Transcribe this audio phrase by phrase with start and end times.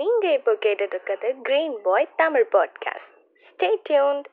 [0.00, 3.08] நீங்க இப்போ கேட்டுட்டு இருக்கிறது Green Boy Tamil podcast
[3.50, 4.24] stay tuned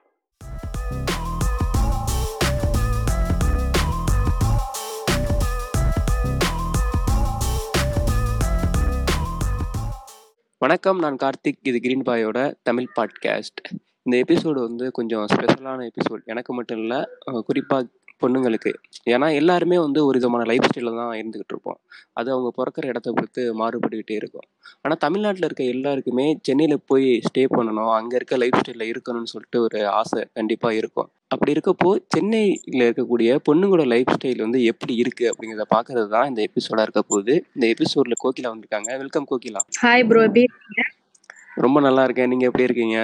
[10.58, 11.60] வணக்கம் நான் கார்த்திக்.
[11.62, 13.60] இது கிரீன் பாயோட தமிழ் பாட்காஸ்ட்
[14.04, 17.08] இந்த எபிசோடு வந்து கொஞ்சம் ஸ்பெஷலான எபிசோட் எனக்கு மட்டும் இல்லை
[17.46, 17.88] குறிப்பாக
[18.24, 18.72] பொண்ணுங்களுக்கு.
[19.14, 21.80] ஏன்னா எல்லாருமே வந்து ஒரு விதமான லைஃப் ஸ்டைலில் தான் இருந்துக்கிட்டு இருப்போம்.
[22.20, 24.46] அது அவங்க பிறக்கிற இடத்த பொறுத்து மாறுபட்டுக்கிட்டே இருக்கும்.
[24.82, 29.80] ஆனால் தமிழ்நாட்டில் இருக்க எல்லாருக்குமே சென்னையில் போய் ஸ்டே பண்ணணும் அங்கே இருக்க லைஃப் ஸ்டைலில் இருக்கணும்னு சொல்லிட்டு ஒரு
[30.00, 31.10] ஆசை கண்டிப்பாக இருக்கும்.
[31.34, 36.86] அப்படி இருக்கப்போ சென்னையில் இருக்கக்கூடிய பொண்ணுங்களோட லைஃப் ஸ்டைல் வந்து எப்படி இருக்கு அப்படிங்கிறத பார்க்கறது தான் இந்த எபிசோடா
[36.88, 37.36] இருக்க போகுது.
[37.56, 38.92] இந்த எபிசோட்ல கோகிலா வந்திருக்காங்க.
[39.04, 39.64] வெல்கம் கோகிலா.
[39.86, 40.24] ஹாய் ப்ரோ
[41.66, 42.30] ரொம்ப நல்லா இருக்கேன்.
[42.32, 42.98] நீங்க எப்படி இருக்கீங்க?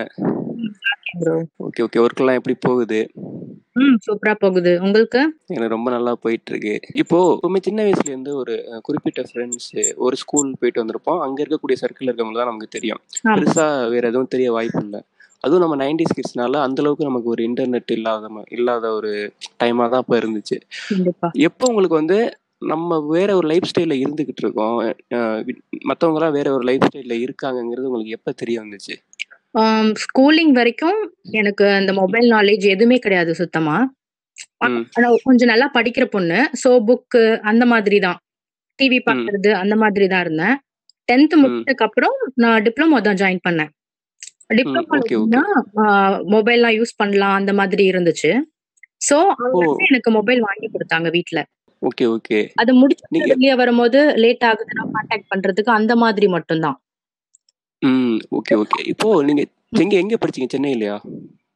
[1.65, 2.99] ஓகே ஓகே ஒர்க் எல்லாம் எப்படி போகுது?
[3.75, 4.71] ம் சூப்பரா போகுது.
[4.85, 5.21] உங்களுக்கு?
[5.51, 8.55] எனக்கு ரொம்ப நல்லா போயிட்டு இருக்கு இப்போ எப்பவுமே சின்ன வயசுல இருந்து ஒரு
[8.87, 9.69] குறிப்பிட்ட ஃப்ரெண்ட்ஸ்
[10.05, 11.21] ஒரு ஸ்கூல் போயிட்டு வந்திருப்போம்.
[11.25, 13.01] அங்க இருக்கக்கூடிய சர்க்கிள் இருக்கவங்க தான் நமக்கு தெரியும்.
[13.35, 13.65] பெருசா
[13.95, 15.01] வேற எதுவும் தெரிய வாய்ப்பு இல்லை.
[15.43, 19.11] அதுவும் நம்ம நைன்டிஸ் கிட்ஸ்னால அந்த அளவுக்கு நமக்கு ஒரு இன்டர்நெட் இல்லாத இல்லாத ஒரு
[19.61, 20.57] டைமா தான் அப்ப இருந்துச்சு.
[21.47, 22.19] எப்போ உங்களுக்கு வந்து
[22.65, 24.75] நம்ம வேற ஒரு லைஃப் ஸ்டைல்ல இருந்துகிட்டு இருக்கோம்
[25.89, 28.95] மற்றவங்க எல்லாம் வேற ஒரு லைஃப் ஸ்டைல்ல இருக்காங்கங்கிறது உங்களுக்கு எப்ப தெரிய வந்துச்சு?
[29.57, 33.93] ஸ்கூலிங் வரைக்கும் எனக்கு அந்த மொபைல் நாலேஜ் எதுவுமே கிடையாது சுத்தமா.
[34.59, 34.81] ம்.
[34.89, 38.17] ஆனா கொஞ்சம் நல்லா படிக்கிற பொண்ணு சோ புக்கு அந்த மாதிரி தான்.
[38.83, 40.57] டிவி பாக்குறது அந்த மாதிரி தான் இருந்தேன்.
[41.11, 43.69] டென்த் முடிச்சதுக்கு அப்புறம் நான் டிப்ளமோ தான் ஜாயின் பண்ணேன்.
[44.53, 45.41] Diploma okay, okay.
[46.33, 48.41] மொபைல்லாம் யூஸ் பண்ணலாம் அந்த மாதிரி இருந்துச்சு.
[49.09, 49.75] சோ அவங்க ஓ.
[49.77, 51.45] எனக்கு மொபைல் வாங்கி கொடுத்தாங்க வீட்ல.
[51.81, 56.81] ஓகே ஓகே அது முடிச்சு நீங்க- வெளியே வரும்போது லேட் ஆகுதுன்னா கான்டாக்ட் பண்றதுக்கு அந்த மாதிரி மட்டும்தான்.
[57.83, 59.43] ம் ஓகே ஓகே இப்போ நீங்க
[59.79, 60.49] எங்க எங்க படிச்சீங்க?
[60.53, 60.95] சென்னையிலயா?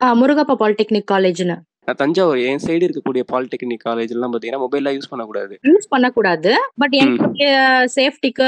[0.02, 1.56] ஆஹ் முருகப்பா பாலிடெக்னிக் காலேஜ்னு
[1.88, 5.54] நான் தஞ்சாவூர் என் சைடு இருக்கக்கூடிய பாலிடெக்னிக் காலேஜ் எல்லாம் பாத்தீங்கன்னா மொபைல்லாம் யூஸ் பண்ணக்கூடாது.
[5.64, 7.46] யூஸ் பண்ணக்கூடாது பட் என்னுடைய
[7.96, 8.48] சேஃப்டிக்கு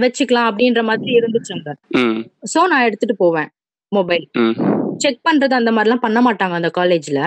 [0.00, 1.70] வச்சுக்கலாம் அப்படின்ற மாதிரி இருந்துச்சு அங்க.
[1.98, 2.18] ம்.
[2.52, 3.50] சோ நான் எடுத்துட்டு போவேன்
[3.92, 4.54] மொபைல் ம்.
[4.96, 7.20] செக் பண்றது அந்த மாதிரிலாம் பண்ண மாட்டாங்க அந்த காலேஜ்ல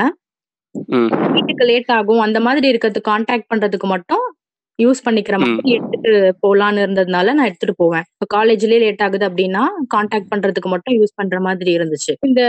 [0.94, 1.10] ம்.
[1.36, 2.22] வீட்டுக்கு லேட் ஆகும்.
[2.22, 4.21] அந்த மாதிரி இருக்கிறது கான்டாக்ட் பண்றதுக்கு மட்டும்
[4.84, 6.12] யூஸ் பண்ணிக்கிற மாதிரி எடுத்துட்டு
[6.44, 8.06] போலான்னு இருந்ததுனால நான் எடுத்துட்டு போவேன்.
[8.14, 9.64] இப்போ காலேஜ்லயே லேட் ஆகுது அப்படின்னா
[9.96, 12.14] கான்டாக்ட் பண்றதுக்கு மட்டும் யூஸ் பண்ற மாதிரி இருந்துச்சு.
[12.30, 12.42] இந்த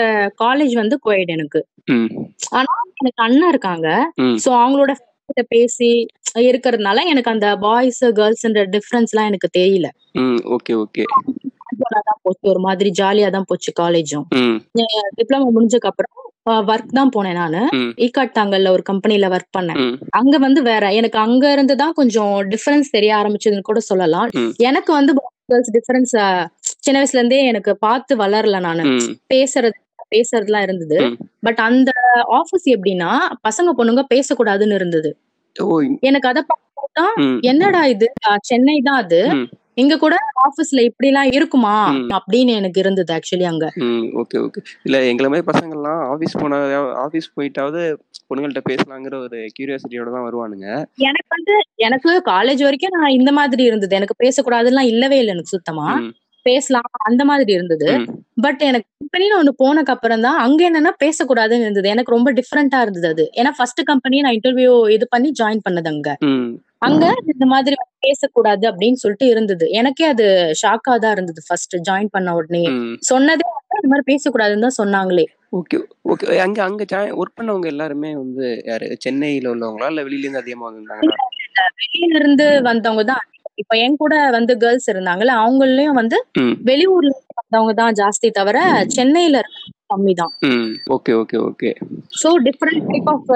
[0.45, 1.63] காலேஜ் வந்து கோயட் எனக்கு.
[2.59, 2.73] ஆனா
[3.03, 3.89] எனக்கு அண்ணன் இருக்காங்க.
[4.45, 4.93] சோ அவங்களோட
[5.31, 5.91] கிட்ட பேசி
[6.49, 9.89] இருக்கிறதுனால எனக்கு அந்த பாய்ஸ் கேர்ள்ஸ்ன்ற டிஃபரன்ஸ் எல்லாம் எனக்கு தெரியல.
[10.57, 11.05] ஓகே ஓகே
[12.25, 12.45] போச்சு.
[12.53, 14.27] ஒரு மாதிரி ஜாலியா தான் போச்சு காலேஜும்
[15.19, 16.13] டிப்ளமோ முடிஞ்சதுக்கு அப்புறம்
[16.67, 17.61] ஒர்க் தான் போனேன் நானு.
[18.37, 19.81] தாங்கல்ல ஒரு கம்பெனில ஒர்க் பண்ணேன்.
[20.13, 24.29] அங்க வந்து வேற எனக்கு அங்க இருந்து தான் கொஞ்சம் டிஃபரன்ஸ் தெரிய ஆரம்பிச்சதுன்னு கூட சொல்லலாம்.
[24.63, 25.13] எனக்கு வந்து
[25.51, 26.15] கேர்ள்ஸ் டிஃபரன்ஸ்
[26.85, 28.85] சின்ன வயசுல இருந்தே எனக்கு பார்த்து வளரல நானு.
[29.35, 29.77] பேசுறது
[30.13, 30.97] பேசுறதுலாம் இருந்தது.
[31.43, 31.91] பட் அந்த
[32.39, 33.11] ஆபீஸ் எப்படின்னா
[33.49, 35.11] பசங்க பொண்ணுங்க பேசக்கூடாதுன்னு இருந்தது.
[36.03, 37.05] எனக்கு அத பார்த்தா
[37.51, 38.07] என்னடா இது
[38.43, 39.21] சென்னை தான் அது.
[39.77, 41.75] இங்க கூட ஆபீஸ்ல இப்படி எல்லாம் இருக்குமா.
[42.17, 43.67] அப்படின்னு எனக்கு இருந்தது ஆக்சுவலி அங்க.
[44.21, 46.59] ஓகே ஓகே இல்ல எங்களை மாதிரி பசங்கள்லாம் ஆஃபீஸ் போனா
[47.05, 47.83] ஆஃபீஸ் போயிட்டாவது
[48.29, 50.67] பொண்ணுங்கள்ட்ட பேசலாங்கிற ஒரு கியூரியாசிட்டியோட தான் வருவானுங்க.
[51.03, 53.95] எனக்கு வந்து எனக்கு காலேஜ் வரைக்கும் நான் இந்த மாதிரி இருந்தது.
[53.95, 55.87] எனக்கு பேசக்கூடாதுலாம் இல்லவே இல்லை எனக்கு சுத்தமா.
[56.47, 57.89] பேசலாம் அந்த மாதிரி இருந்தது.
[58.41, 61.89] பட் எனக்கு கம்பெனில ஒண்ணு போனக்கு அப்புறம் தான் அங்க என்னன்னா பேசக்கூடாதுன்னு இருந்தது.
[61.89, 63.25] எனக்கு ரொம்ப டிஃப்ரெண்டா இருந்தது அது.
[63.37, 66.11] ஏன்னா ஃபர்ஸ்ட் கம்பெனி நான் இன்டர்வியூ இது பண்ணி ஜாயின் பண்ணது அங்க.
[66.83, 67.77] அங்க இந்த மாதிரி
[68.07, 69.65] பேசக்கூடாது அப்படின்னு சொல்லிட்டு இருந்தது.
[69.81, 70.27] எனக்கே அது
[70.63, 72.63] ஷாக்கா தான் இருந்தது ஃபர்ஸ்ட் ஜாயின் பண்ண உடனே.
[73.11, 73.47] சொன்னதே
[73.79, 75.27] இந்த மாதிரி பேசக்கூடாதுன்னு தான் சொன்னாங்களே.
[75.59, 75.79] Okay
[76.13, 76.27] okay.
[76.47, 76.83] அங்க அங்க
[77.21, 78.87] ஒர்க் பண்ணவங்க எல்லாருமே வந்து யாரு?
[79.05, 79.91] சென்னையில உள்ளவங்களா?
[79.93, 81.17] இல்ல வெளியில இருந்து அதிகமா வந்திருந்தாங்களா?
[81.81, 83.25] வெளியில இருந்து வந்தவங்க தான்.
[83.63, 86.19] இப்ப என் கூட வந்து கேர்ள்ஸ் இருந்தாங்கல்ல அவங்களையும் வந்து
[86.71, 88.59] வெளியூர்ல இருந்து வந்தவங்க தான் ஜாஸ்தி தவிர
[88.97, 89.39] சென்னையில
[89.93, 90.33] கம்மி தான்.
[90.97, 91.71] Okay okay okay.
[92.23, 93.29] So different type of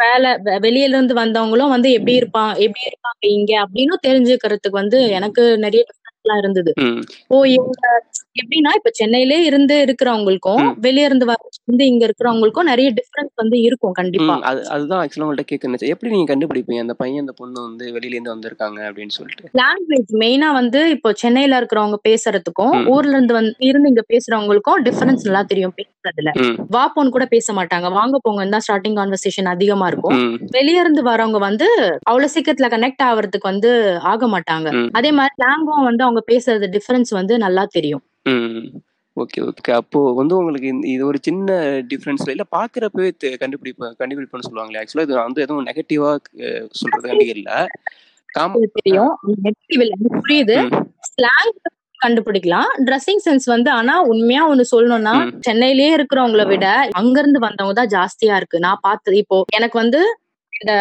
[0.00, 0.30] வேலை
[0.62, 3.52] வெளியில இருந்து வந்தவங்களும் வந்து எப்படி இருப்பான் எப்படி இருப்பாங்க இங்க?
[3.64, 5.82] அப்படின்னு தெரிஞ்சுக்கிறதுக்கு வந்து எனக்கு நிறைய
[6.24, 6.70] எல்லாம் இருந்தது.
[7.28, 7.82] ஓ இவங்க
[8.40, 10.64] எப்படின்னா இப்ப சென்னையிலே இருந்து இருக்கிறவங்களுக்கும்.
[10.78, 14.34] வெளிய இருந்து வந்து இங்க இருக்கிறவங்களுக்கும் நிறைய டிஃபரன்ஸ் வந்து இருக்கும் கண்டிப்பா.
[14.74, 16.80] அதுதான் ஆக்சுவலா உங்கள்ட்ட கேட்க நினைச்சேன் எப்படி நீங்க கண்டுபிடிப்பீங்க?
[16.80, 19.50] அந்த பையன் அந்த பொண்ணு வந்து வெளியில இருந்து வந்திருக்காங்க அப்படின்னு சொல்லிட்டு.
[19.62, 22.74] லாங்குவேஜ் மெயினா வந்து இப்போ சென்னையில இருக்கிறவங்க பேசுறதுக்கும்.
[22.94, 26.30] ஊர்ல இருந்து வந்து இருந்து இங்க பேசுறவங்களுக்கும் டிஃபரன்ஸ் நல்லா தெரியும் பேசுறதுல.
[26.74, 27.88] வா போன்னு கூட பேச மாட்டாங்க.
[27.98, 30.18] வாங்க போங்கன்னு தான் ஸ்டார்டிங் கான்வர்சேஷன் அதிகமா இருக்கும்.
[30.50, 31.68] வெளிய இருந்து வரவங்க வந்து
[32.10, 33.70] அவ்வளவு சீக்கிரத்துல கனெக்ட் ஆவறதுக்கு வந்து
[34.12, 34.68] ஆக மாட்டாங்க.
[34.92, 38.04] அதே மாதிரி லாங்கும் வந்து அவங்க பேசுறது டிஃபரன்ஸ் வந்து நல்லா தெரியும்.
[39.16, 39.72] Okay okay.
[39.80, 41.56] அப்போ வந்து உங்களுக்கு இது ஒரு சின்ன
[41.90, 43.10] டிஃப்ரென்ஸ்ல இல்ல பாக்குறப்பவே
[43.42, 46.10] கண்டுபிடிப்ப கண்டுபிடிப்புன்னு சொல்லுவாங்களே ஆக்சுவலா இது வந்து எதுவும் நெகட்டிவா
[46.80, 47.50] சொல்றதுக்காண்டி இல்ல.
[48.78, 49.12] தெரியும்.
[49.46, 50.56] நெகட்டிவ் இல்ல எனக்கு புரியுது.
[51.10, 51.52] ஸ்லாங்
[52.00, 52.70] கண்டுபிடிக்கலாம்.
[52.86, 55.14] ட்ரெஸ்ஸிங் சென்ஸ் வந்து ஆனா உண்மையா ஒண்ணு சொல்லணும்னா.
[55.46, 56.66] சென்னையிலேயே இருக்கிறவங்கள விட
[57.00, 58.58] அங்க இருந்து வந்தவங்க தான் ஜாஸ்தியா இருக்கு.
[58.66, 60.00] நான் பார்த்தது இப்போ எனக்கு வந்து
[60.52, 60.74] இந்த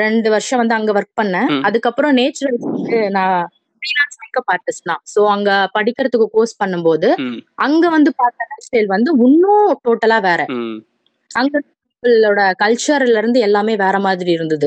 [0.00, 1.48] ரெண்டு வருஷம் வந்து அங்க ஒர்க் பண்ணேன்.
[1.68, 2.58] அதுக்கப்புறம் நேச்சுரல்
[3.10, 3.38] நான்
[3.86, 5.02] ஃப்ரீலான்ஸ் மேக்கப் ஆர்டிஸ்ட் தான்.
[5.14, 7.08] சோ அங்க படிக்கிறதுக்கு கோர்ஸ் பண்ணும்போது
[7.66, 10.40] அங்க வந்து பார்த்த லைஃப் ஸ்டைல் வந்து இன்னும் டோட்டலா வேற.
[11.30, 11.62] அங்க
[12.62, 14.66] கல்ச்சர்ல இருந்து எல்லாமே வேற மாதிரி இருந்தது.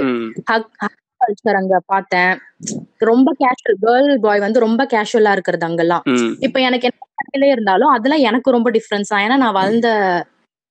[1.22, 2.34] கல்ச்சர் அங்க பார்த்தேன்.
[3.10, 6.04] ரொம்ப கேஷுவல் கேர்ள் பாய் வந்து ரொம்ப கேஷுவலா இருக்கிறது அங்கெல்லாம்.
[6.48, 6.88] இப்ப எனக்கு
[7.36, 9.90] என்ன இருந்தாலும் அதெல்லாம் எனக்கு ரொம்ப டிஃபரன்ஸ் ஏன்னா நான் வளர்ந்த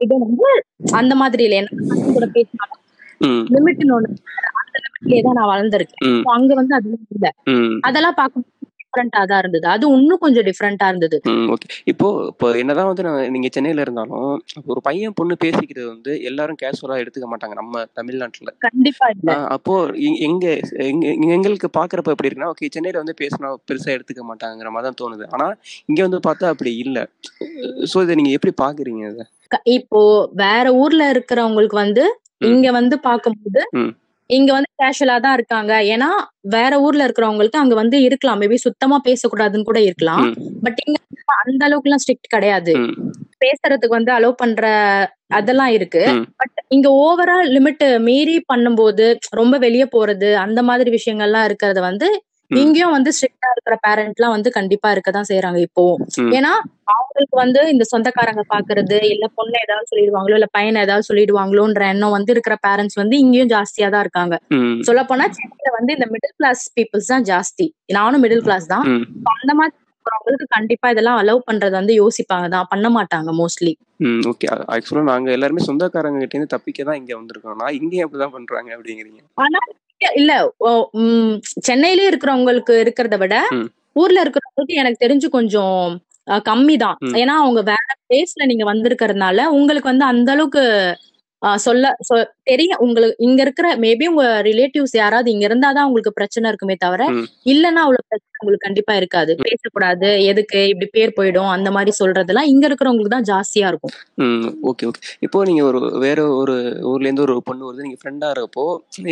[0.00, 0.48] இது வந்து
[1.00, 1.58] அந்த மாதிரி இல்லை.
[1.62, 1.70] என்ன
[2.16, 2.82] கூட பேசினாலும்
[3.50, 4.10] லிமிட்னு ஒண்ணு.
[4.60, 6.02] அந்த லிமிட்லயே தான் நான் வளர்ந்துருக்கேன்.
[6.32, 7.28] அங்க வந்து அது இல்ல.
[7.80, 8.46] அதெல்லாம் பார்க்கும்
[8.82, 9.66] டிஃப்ரெண்டா தான் இருந்தது.
[9.66, 11.16] அது இன்னும் கொஞ்சம் டிஃப்ரெண்டா இருந்தது.
[11.84, 14.28] இப்போ இப்போ என்னதான் வந்து நீங்க சென்னையில இருந்தாலும்
[14.66, 18.52] ஒரு பையன் பொண்ணு பேசிக்கிறது வந்து எல்லாரும் கேஷுவலா எடுத்துக்க மாட்டாங்க நம்ம தமிழ்நாட்டுல.
[18.58, 19.08] கண்டிப்பா
[19.48, 20.46] அப்போ எங்க எங்க
[21.12, 25.26] எங்க- எங்களுக்கு பாக்குறப்ப எப்படி இருக்குன்னா ஓகே சென்னையில வந்து பேசினா பெருசா எடுத்துக்க மாட்டாங்கிற மாதிரி தான் தோணுது.
[25.30, 25.48] ஆனா
[25.86, 26.98] இங்க வந்து பார்த்தா அப்படி இல்ல.
[27.92, 29.26] சோ இதை நீங்க எப்படி பாக்குறீங்க இதை?
[29.72, 30.00] இப்போ
[30.34, 32.06] வேற ஊர்ல இருக்கிறவங்களுக்கு வந்து.
[32.40, 33.92] இங்க வந்து பார்க்கும்போது ம்.
[34.30, 35.72] இங்க வந்து கேஷுவலா தான் இருக்காங்க.
[35.92, 36.08] ஏன்னா
[36.48, 38.40] வேற ஊர்ல இருக்கிறவங்களுக்கு அங்க வந்து இருக்கலாம்.
[38.40, 40.26] மேபி சுத்தமா பேசக்கூடாதுன்னு கூட இருக்கலாம்.
[40.62, 40.98] பட் இங்க
[41.44, 42.72] அந்த அளவுக்கு எல்லாம் ஸ்ட்ரிக்ட் கிடையாது
[43.40, 44.62] பேசுறதுக்கு வந்து அலோவ் பண்ற
[45.28, 46.02] அதெல்லாம் இருக்கு.
[46.36, 52.08] பட் இங்க ஓவரா லிமிட் மீறி பண்ணும்போது ரொம்ப வெளிய போறது அந்த மாதிரி விஷயங்கள்லாம் இருக்கிறது வந்து.
[52.50, 55.84] இங்கேயும் வந்து ஸ்ட்ரிக்டா இருக்கிற பேரண்ட் எல்லாம் வந்து கண்டிப்பா இருக்கதான் செய்யறாங்க இப்போ.
[56.38, 56.52] ஏன்னா
[56.92, 62.32] அவங்களுக்கு வந்து இந்த சொந்தக்காரங்க பாக்குறது இல்ல பொண்ணு ஏதாவது சொல்லிடுவாங்களோ இல்ல பையனை ஏதாவது சொல்லிடுவாங்களோன்ற எண்ணம் வந்து
[62.34, 64.36] இருக்கிற பேரண்ட்ஸ் வந்து இங்கேயும் ஜாஸ்தியா தான் இருக்காங்க.
[64.88, 67.66] சொல்ல போனா சென்னையில வந்து இந்த மிடில் கிளாஸ் பீப்புள்ஸ் தான் ஜாஸ்தி.
[67.98, 68.86] நானும் மிடில் கிளாஸ் தான்.
[69.36, 72.68] அந்த மாதிரி இருக்கிறவங்களுக்கு கண்டிப்பா இதெல்லாம் அலோவ் பண்றது வந்து யோசிப்பாங்க தான்.
[72.72, 73.74] பண்ண மாட்டாங்க மோஸ்ட்லி
[74.30, 77.60] ஓகே ஆக்சுவலா நாங்க எல்லாருமே சொந்தக்காரங்க கிட்ட இருந்து தப்பிக்க தான் இங்க வந்திருக்கோம்.
[77.62, 79.20] நான் இங்கேயும் அப்படிதான் பண்றாங்க அப்படிங்கிறீங்க.
[79.44, 79.60] ஆனா
[80.00, 83.34] இல்ல ஓ, ம், சென்னையிலே இருக்கிறவங்களுக்கு இருக்கிறத விட.
[83.96, 85.80] ஊர்ல இருக்கிறவங்களுக்கு எனக்கு தெரிஞ்சு கொஞ்சம்
[86.44, 86.96] கம்மி தான்.
[87.14, 90.62] ஏன்னா அவங்க வேற பிளேஸ்ல நீங்க வந்திருக்கிறதுனால உங்களுக்கு வந்து அந்த அளவுக்கு
[91.66, 91.90] சொல்ல
[92.42, 92.80] தெரியும்.
[92.84, 97.02] உங்களுக்கு இங்க இருக்கிற மேபி உங்க ரிலேட்டிவ்ஸ் யாராவது இங்க இருந்தாதான் உங்களுக்கு பிரச்சனை இருக்குமே தவிர.
[97.52, 99.32] இல்லன்னா அவ்வளவு பிரச்சனை உங்களுக்கு கண்டிப்பா இருக்காது.
[99.46, 100.08] பேசக்கூடாது.
[100.24, 100.60] எதுக்கு?
[100.68, 101.50] இப்படி பேர் போயிடும்.
[101.54, 103.94] அந்த மாதிரி சொல்றதெல்லாம் இங்க இருக்கிறவங்களுக்கு தான் ஜாஸ்தியா இருக்கும்.
[104.70, 105.00] Okay okay.
[105.26, 106.54] இப்போ நீங்க ஒரு வேற ஒரு
[106.90, 107.86] ஊர்ல இருந்து ஒரு பொண்ணு வருது.
[107.86, 108.64] நீங்க ஃப்ரெண்டா இருக்கப்போ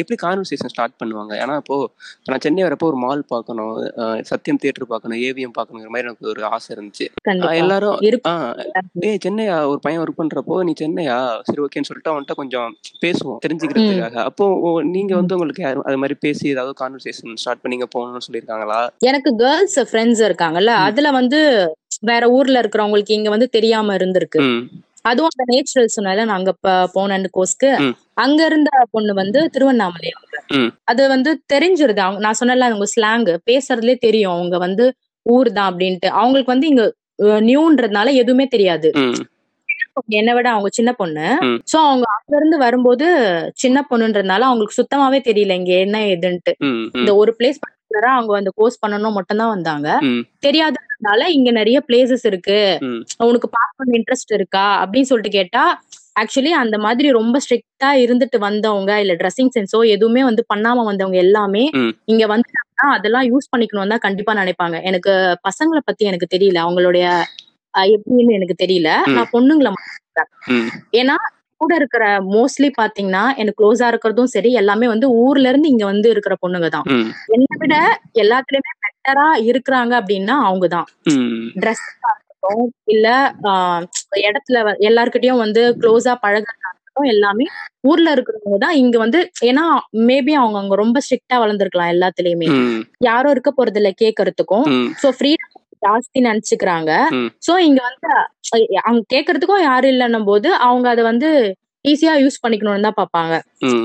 [0.02, 1.32] எப்படி கான்வர்சேஷன் ஸ்டார்ட் பண்ணுவாங்க?
[1.42, 1.78] ஏன்னா இப்போ
[2.30, 3.74] நான் சென்னை வரப்போ ஒரு மால் பார்க்கணும்.
[4.04, 7.08] அஹ் சத்யம் தியேட்டர் பார்க்கணும் ஏவிஎம் பார்க்கணுங்கிற மாதிரி எனக்கு ஒரு ஆசை இருந்துச்சு.
[7.62, 7.98] எல்லாரும்
[9.26, 9.56] சென்னையா?
[9.72, 11.18] ஒரு பையன் ஒர்க் பண்றப்போ நீ சென்னையா?
[11.48, 14.14] சரி ஓகேன்னு சொல்லிட்டு அவன்கிட்ட கொஞ்சம் பேசுவோம் தெரிஞ்சுக்கிறதுக்காக.
[14.14, 18.88] அப்போ நீங்க வந்து உங்களுக்கு யாரும் அது மாதிரி பேசி ஏதாவது கான்வர்சேஷன் ஸ்டார்ட் பண்ணீங்க போகணும்னு சொல்லியிருக்காங்களா?
[18.98, 20.66] எனக்கு கேர்ள்ஸ் ஃப்ரெண்ட்ஸ் இருக்காங்கல்ல.
[20.66, 21.70] அதுல வந்து
[22.00, 24.66] வேற ஊர்ல இருக்கிறவங்களுக்கு இங்க வந்து தெரியாம இருந்திருக்கு.
[25.02, 27.96] அதுவும் அந்த நேச்சுரல் சொன்னால நான் அங்க ப- போன கோர்ஸ்க்கு ம்.
[28.14, 30.12] அங்க இருந்த பொண்ணு வந்து திருவண்ணாமலை.
[30.84, 31.98] அது வந்து தெரிஞ்சிருது.
[31.98, 34.32] அவங்க நான் சொன்னல அவங்க ஸ்லாங் பேசுறதுலே தெரியும்.
[34.32, 36.06] அவங்க வந்து ஊர் தான் அப்படின்ட்டு.
[36.06, 38.90] அவங்களுக்கு வந்து இங்க நியூன்றதுனால எதுவுமே தெரியாது.
[40.18, 41.26] என்னை விட அவங்க சின்ன பொண்ணு.
[41.72, 43.06] சோ அவங்க அங்க இருந்து வரும்போது
[43.56, 46.54] சின்ன பொண்ணுன்றதுனால அவங்களுக்கு சுத்தமாவே தெரியல இங்க என்ன ஏதுன்ட்டு.
[46.68, 49.88] ம் இந்த ஒரு பிளேஸ் பர்டிகுலரா அவங்க அந்த கோர்ஸ் பண்ணணும் மட்டும் தான் வந்தாங்க
[50.46, 52.58] தெரியாததுனால இங்க நிறைய பிளேசஸ் இருக்கு.
[53.28, 54.66] உனக்கு பார்க்கணும் இன்ட்ரெஸ்ட் இருக்கா?
[54.82, 55.64] அப்படின்னு சொல்லிட்டு கேட்டா
[56.20, 61.64] ஆக்சுவலி அந்த மாதிரி ரொம்ப ஸ்ட்ரிக்டா இருந்துட்டு வந்தவங்க இல்ல ட்ரெஸ்ஸிங் சென்ஸோ எதுவுமே வந்து பண்ணாம வந்தவங்க எல்லாமே.
[62.12, 64.76] இங்க வந்துட்டாங்கன்னா அதெல்லாம் யூஸ் பண்ணிக்கணும் தான் கண்டிப்பா நினைப்பாங்க.
[64.82, 65.12] எனக்கு
[65.48, 66.58] பசங்களை பத்தி எனக்கு தெரியல.
[66.66, 67.04] அவங்களுடைய
[67.90, 68.90] எப்படின்னு எனக்கு தெரியல.
[69.08, 69.72] நான் பொண்ணுங்களை
[70.94, 71.16] ஏன்னா
[71.60, 76.34] கூட இருக்கிற மோஸ்ட்லி பாத்தீங்கன்னா எனக்கு க்ளோஸா இருக்கிறதும் சரி எல்லாமே வந்து ஊர்ல இருந்து இங்க வந்து இருக்கிற
[76.42, 76.86] பொண்ணுங்க தான்.
[77.34, 77.76] என்னை விட
[78.14, 81.46] எல்லாத்துலயுமே பெட்டரா இருக்கிறாங்க அப்படின்னா அவங்கதான் ம்.
[81.62, 81.86] ட்ரெஸ்
[82.86, 83.06] இல்ல
[84.22, 87.46] இடத்துல எல்லார்கிட்டயும் வந்து க்ளோஸா பழகிறதா இருக்கட்டும் எல்லாமே
[87.88, 89.64] ஊர்ல இருக்கிறவங்க தான் இங்க வந்து ஏன்னா
[90.06, 92.48] மேபி அவங்க அங்க ரொம்ப ஸ்ட்ரிக்டா வளர்ந்துருக்கலாம் எல்லாத்துலயுமே.
[93.00, 94.66] யாரும் இருக்க போறது இல்ல கேக்குறதுக்கும்
[95.02, 95.52] சோ ஃப்ரீடம்
[95.82, 96.90] ஜாஸ்தி நினைச்சுக்கிறாங்க.
[97.46, 98.08] சோ இங்க வந்து
[98.84, 101.30] அவங்க கேக்குறதுக்கும் யாரும் இல்லைன்னும் போது அவங்க அதை வந்து
[101.84, 103.34] ஈஸியா யூஸ் பண்ணிக்கணும்னு தான் பாப்பாங்க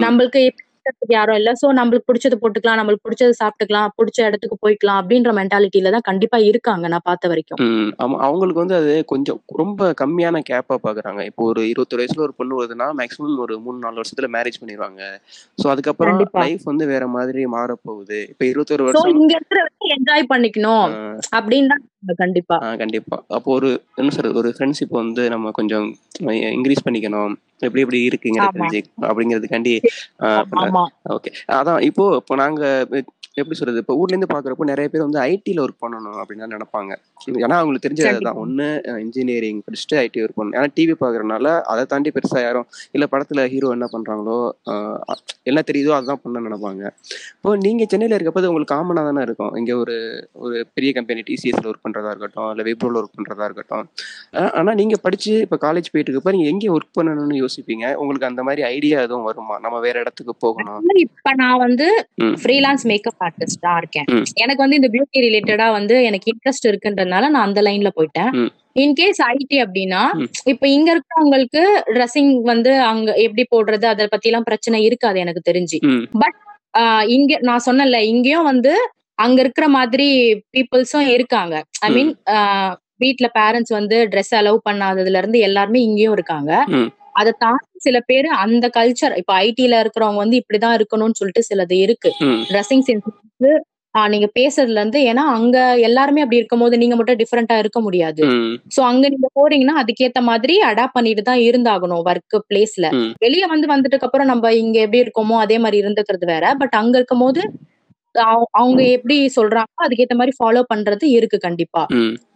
[0.05, 0.41] நம்மளுக்கு
[0.81, 1.51] பேசுறதுக்கு யாரும் இல்ல.
[1.61, 6.87] சோ நம்மளுக்கு பிடிச்சது போட்டுக்கலாம் நம்மளுக்கு பிடிச்சது சாப்பிட்டுக்கலாம் பிடிச்ச இடத்துக்கு போய்க்கலாம் அப்படின்ற மென்டாலிட்டியில தான் கண்டிப்பா இருக்காங்க
[6.87, 7.59] நான் பார்த்த வரைக்கும்.
[7.99, 8.17] ஆமா.
[8.27, 11.21] அவங்களுக்கு வந்து அது கொஞ்சம் ரொம்ப கம்மியான கேப்பா பாக்குறாங்க.
[11.31, 15.01] இப்போ ஒரு இருபத்தொரு வயசுல ஒரு பொண்ணு வருதுன்னா மேக்ஸிமம் ஒரு மூணு நாலு வருஷத்துல மேரேஜ் பண்ணிடுவாங்க.
[15.57, 16.19] சோ அதுக்கப்புறம்.
[16.41, 19.61] லைஃப் வந்து வேற மாதிரி மாற போகுது இப்போ இருபத்தொரு வருஷம் இங்க இருக்கிற
[19.95, 20.87] என்ஜாய் பண்ணிக்கணும்
[21.37, 22.55] அப்படின்னு கண்டிப்பா.
[22.79, 23.17] கண்டிப்பா.
[23.29, 25.87] அப்போ ஒரு என்ன சொல்றது ஒரு ஃப்ரெண்ட்ஷிப் வந்து நம்ம கொஞ்சம்
[26.51, 27.33] இன்க்ரீஸ் பண்ணிக்கணும்.
[27.61, 28.55] எப்படி எப்படி இருக்குங்கிறது ஆமா.
[28.57, 29.73] தெரிஞ்சு அப்படிங்கிறதுக்காண்டி
[30.23, 30.83] ஆஹ் இப்ப ஆமா.
[31.15, 31.31] ஓகே.
[31.57, 32.63] அதான் இப்போ இப்போ நாங்க
[33.37, 36.91] எப்படி சொல்றது இப்போ ஊர்ல இருந்து பாக்குறப்போ நிறைய பேர் வந்து ஐடில ஒர்க் பண்ணணும் அப்படின்னு தான் நினைப்பாங்க.
[37.37, 38.31] ஏன்னா அவங்களுக்கு தெரிஞ்சது கண்டிப்பா.
[38.31, 38.65] அதுதான் ஒண்ணு
[39.03, 40.57] இன்ஜினியரிங் படிச்சுட்டு ஐடி ஒர்க் பண்ணணும்.
[40.57, 44.37] ஏன்னா டிவி பாக்குறதுனால அதை தாண்டி பெருசா யாரும் இல்ல படத்துல ஹீரோ என்ன பண்றாங்களோ
[44.71, 44.99] ஆஹ்
[45.45, 46.83] என்ன தெரியுதோ அதுதான் பண்ண நினைப்பாங்க.
[47.35, 49.53] இப்போ நீங்க சென்னையில இருக்கப்போ அது உங்களுக்கு காமனா தானே இருக்கும்.
[49.55, 49.95] இங்க ஒரு
[50.41, 53.85] ஒரு பெரிய கம்பெனி டிசிஎஸ்ல ஒர்க் பண்றதா இருக்கட்டும் இல்ல விப்ரோல ஒர்க் பண்றதா இருக்கட்டும்
[54.37, 57.59] ஆ- ஆனா நீங்க படிச்சு இப்ப காலேஜ் போயிட்டு இருக்கப்ப நீங்க எங்க ஒர்க் பண்ணணும்னு யோசிப்பீங்க
[57.97, 61.87] உங்களுக்கு அந்த மாதிரி ஐடியா எதுவும் வருமா நம்ம வேற இடத்துக்கு போகணும் இப்ப நான் வந்து.
[62.41, 64.07] ஃப்ரீலான்ஸ் மேக்கப் ஆர்டிஸ்டா இருக்கேன்.
[64.37, 68.31] எனக்கு வந்து இந்த பியூட்டி ரிலேட்டடா வந்து எனக்கு இன்ட்ரெஸ்ட் இருக்குன்றதுனால நான் அந்த லைன்ல போயிட்டேன்.
[68.79, 70.01] இன்கேஸ் ஐடி அப்படின்னா.
[70.51, 75.77] இப்ப இங்க இருக்கிறவங்களுக்கு ட்ரெஸ்ஸிங் வந்து அங்க எப்படி போடுறது அதை பத்தி எல்லாம் பிரச்சனை இருக்காது எனக்கு தெரிஞ்சு
[76.73, 78.73] ஆஹ் இங்க நான் சொன்னேன்ல இங்கேயும் வந்து
[79.21, 80.07] அங்க இருக்கிற மாதிரி
[80.53, 81.55] பீப்புள்ஸும் இருக்காங்க.
[81.81, 81.89] ஐ.
[81.95, 82.11] மீன்
[83.01, 86.51] வீட்ல பேரண்ட்ஸ் வந்து ட்ரெஸ் அலோவ் பண்ணாததுல இருந்து எல்லாருமே இங்கேயும் இருக்காங்க.
[87.19, 92.09] அதை தாண்டி சில பேர் அந்த கல்ச்சர் இப்ப ஐடில இருக்கிறவங்க வந்து இப்படிதான் இருக்கணும்னு சொல்லிட்டு சிலது இருக்கு.
[92.49, 93.09] ட்ரெஸ்ஸிங் சென்ஸ்
[93.95, 98.21] நீங்க பேசுறதுல இருந்து ஏன்னா அங்க எல்லாருமே அப்படி இருக்கும்போது நீங்க மட்டும் டிஃப்ரெண்டா இருக்க முடியாது.
[98.75, 102.85] சோ அங்க நீங்க போறீங்கன்னா அதுக்கேத்த மாதிரி அடாப்ட் பண்ணிட்டு தான் இருந்தாகணும் ஒர்க் பிளேஸ்ல.
[103.23, 106.45] வெளிய வந்து வந்ததுக்கு அப்புறம் நம்ம இங்க எப்படி இருக்கோமோ அதே மாதிரி இருந்துக்கிறது வேற.
[106.61, 107.43] பட் அங்க இருக்கும் போது
[108.15, 111.85] அவ- அவங்க எப்படி சொல்றாங்களோ அதுக்கேத்த மாதிரி ஃபாலோ பண்றது இருக்கு கண்டிப்பா.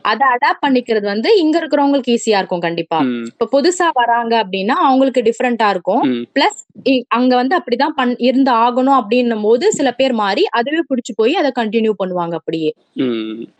[0.01, 2.99] அதை அடாப்ட் பண்ணிக்கிறது வந்து இங்க இருக்கிறவங்களுக்கு ஈஸியா இருக்கும் கண்டிப்பா.
[3.25, 6.03] இப்ப புதுசா வராங்க அப்படின்னா அவங்களுக்கு டிஃப்ரெண்டா இருக்கும்.
[6.35, 6.59] பிளஸ்
[7.07, 11.51] அங்க வந்து அப்படிதான் பண் இருந்து ஆகணும் அப்படின்னும் போது சில பேர் மாறி அதுவே பிடிச்சு போய் அதை
[11.59, 12.73] கண்டினியூ பண்ணுவாங்க அப்படியே.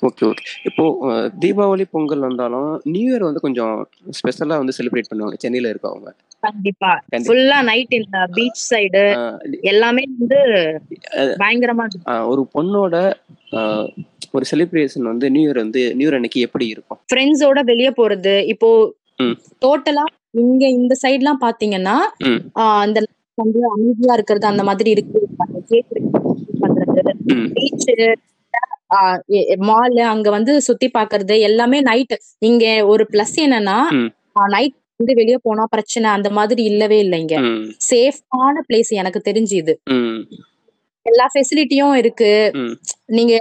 [0.02, 0.46] Okay okay.
[0.64, 0.84] இப்போ
[1.40, 6.10] தீபாவளி பொங்கல் வந்தாலும் நியூ இயர் வந்து கொஞ்சம் ஸ்பெஷலா வந்து செலிப்ரேட் பண்ணுவாங்க சென்னையில இருக்கவங்க.
[6.46, 6.92] கண்டிப்பா.
[7.28, 9.04] ஃபுல்லா நைட் இந்த பீச் சைடு
[9.72, 10.40] எல்லாமே வந்து
[11.42, 11.86] பயங்கரமா
[12.32, 12.96] ஒரு பொண்ணோட
[14.36, 17.00] ஒரு செலிப்ரேஷன் வந்து நியூ இயர் வந்து நியூ இயர் அன்னைக்கு எப்படி இருக்கும்?
[17.12, 18.36] ஃப்ரெண்ட்ஸோட வெளிய போறது.
[18.54, 18.70] இப்போ.
[19.66, 20.06] டோட்டலா
[20.40, 21.98] இங்க இந்த சைட்லாம் பாத்தீங்கன்னா
[22.84, 22.98] அந்த
[23.38, 25.20] வந்து அமைதியா இருக்கிறது அந்த மாதிரி இருக்கு.
[27.56, 27.88] பீச்
[29.70, 31.36] மால் அங்க வந்து சுத்தி பாக்குறது.
[31.50, 32.16] எல்லாமே நைட்
[32.50, 33.78] இங்க ஒரு பிளஸ் என்னன்னா.
[34.56, 37.64] நைட் வந்து வெளிய போனா பிரச்சனை அந்த மாதிரி இல்லவே இல்லை இங்க ம்.
[37.90, 39.74] சேஃபான பிளேஸ் எனக்கு தெரிஞ்சு இது.
[41.06, 42.30] எல்லா ஃபெசிலிட்டியும் இருக்கு.
[43.08, 43.34] நீங்க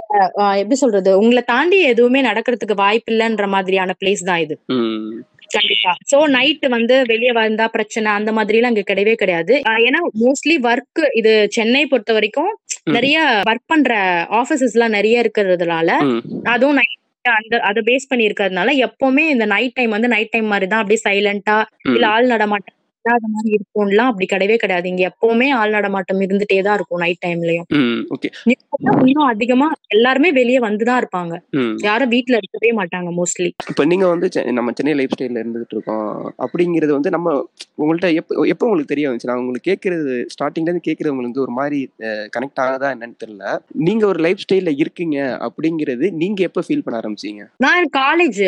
[0.61, 1.11] எப்படி சொல்றது?
[1.19, 4.55] உங்களை தாண்டி எதுவுமே நடக்கிறதுக்கு வாய்ப்பு இல்லைன்ற மாதிரியான பிளேஸ் தான் இது.
[5.55, 5.91] கண்டிப்பா.
[6.11, 9.53] சோ நைட் வந்து வெளிய வந்தா பிரச்சனை அந்த மாதிரி எல்லாம் இங்க கிடையவே கிடையாது.
[9.87, 12.51] ஏன்னா மோஸ்ட்லி ஒர்க் இது சென்னை பொறுத்த வரைக்கும்.
[12.89, 13.17] நிறைய
[13.49, 13.93] ஒர்க் பண்ற
[14.39, 15.89] ஆபீசஸ் எல்லாம் நிறைய இருக்கிறதுனால
[16.45, 16.95] அதுவும் நைட்
[17.31, 21.01] அந்த அதை பேஸ் பண்ணி இருக்கிறதுனால எப்பவுமே இந்த நைட் டைம் வந்து நைட் டைம் மாதிரி தான் அப்படியே
[21.05, 24.85] சைலண்டா இல்ல ஆள் நடமாட்டம் இல்லாத மாதிரி இருக்கும்லாம் அப்படி கிடையவே கிடையாது.
[24.91, 27.67] இங்க எப்பவுமே ஆள் நடமாட்டம் இருந்துட்டே தான் இருக்கும் நைட் டைம்லயும்
[29.03, 31.33] இன்னும் அதிகமா எல்லாருமே வெளியே வந்துதான் இருப்பாங்க.
[31.87, 34.27] யாரும் வீட்ல இருக்கவே மாட்டாங்க மோஸ்ட்லி இப்போ நீங்க வந்து
[34.59, 36.09] நம்ம சென்னை லைஃப் ஸ்டைல்ல இருந்துகிட்டு இருக்கோம்.
[36.45, 37.35] அப்படிங்கிறது வந்து நம்ம
[37.83, 39.29] உங்கள்ட்ட எப்போ எப்போ உங்களுக்கு தெரிய வந்துச்சு?
[39.31, 41.79] நான் உங்களுக்கு கேட்கறது ஸ்டார்டிங்ல இருந்து கேட்கறது உங்களுக்கு ஒரு மாதிரி
[42.35, 43.45] கனெக்ட் ஆகுதா என்னன்னு தெரியல.
[43.87, 47.43] நீங்க ஒரு லைஃப் ஸ்டைல்ல இருக்கீங்க அப்படிங்கிறது நீங்க எப்போ ஃபீல் பண்ண ஆரம்பிச்சீங்க?
[47.67, 48.43] நான் காலேஜ்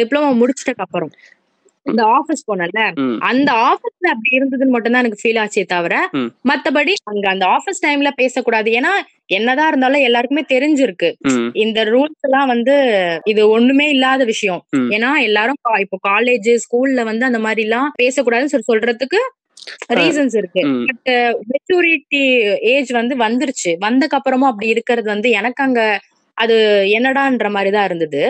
[0.00, 1.12] டிப்ளமோ முடிச்சிட்டக்கு அப்புறம்.
[1.86, 3.14] இந்த ஆபீஸ் போனேன்ல ம்.
[3.22, 5.94] அந்த ஆபீஸ்ல அப்படி இருந்ததுன்னு மட்டும் தான் எனக்கு ஃபீல் ஆச்சே தவிர.
[6.50, 8.70] மத்தபடி அங்க அந்த ஆபீஸ் டைம்ல பேசக்கூடாது.
[8.70, 8.92] ஏன்னா
[9.30, 11.08] என்னதான் இருந்தாலும் எல்லாருக்குமே தெரிஞ்சிருக்கு.
[11.64, 12.74] இந்த ரூல்ஸ் எல்லாம் வந்து
[13.24, 14.62] இது ஒண்ணுமே இல்லாத விஷயம்.
[14.96, 19.20] ஏன்னா எல்லாரும் இப்போ காலேஜ் ஸ்கூல்ல வந்து அந்த மாதிரி எல்லாம் பேசக்கூடாதுன்னு சொல்லி சொல்றதுக்கு
[19.98, 20.62] ரீசன்ஸ் இருக்கு.
[20.88, 21.10] பட்
[21.50, 22.22] மெச்சூரிட்டி
[22.72, 23.72] ஏஜ் வந்து வந்துருச்சு.
[23.80, 25.80] வந்தக்கு அப்புறமும் அப்படி இருக்கிறது வந்து எனக்கு அங்க
[26.42, 26.56] அது
[26.96, 28.22] என்னடான்ற மாதிரி தான் இருந்தது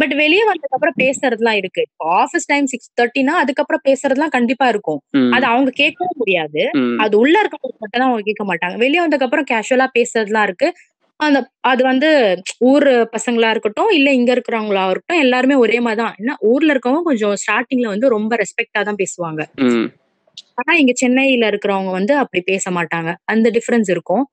[0.00, 1.82] பட் வெளியே வந்ததுக்கு அப்புறம் பேசுறதுலாம் இருக்கு.
[1.88, 5.00] இப்போ ஆஃபீஸ் டைம் சிக்ஸ் தேர்ட்டினா அதுக்கப்புறம் பேசுறதுலாம் கண்டிப்பா இருக்கும்.
[5.36, 6.62] அது அவங்க கேட்கவும் முடியாது.
[7.04, 8.76] அது உள்ள இருக்கவங்க மட்டும் தான் அவங்க கேட்க மாட்டாங்க.
[8.84, 10.70] வெளியே வந்ததுக்கு அப்புறம் கேஷுவலா பேசுறதுலாம் இருக்கு.
[11.20, 11.38] அந்த
[11.70, 12.08] அது வந்து
[12.70, 17.34] ஊர் பசங்களா இருக்கட்டும் இல்ல இங்க இருக்கிறவங்களா இருக்கட்டும் எல்லாருமே ஒரே மாதிரி தான் என்ன ஊர்ல இருக்கவங்க கொஞ்சம்
[17.42, 19.42] ஸ்டார்டிங்ல வந்து ரொம்ப ரெஸ்பெக்டா தான் பேசுவாங்க.
[20.60, 23.10] ஆனா இங்க சென்னையில இருக்கிறவங்க வந்து அப்படி பேச மாட்டாங்க.
[23.32, 24.24] அந்த டிஃபரன்ஸ் இருக்கும்.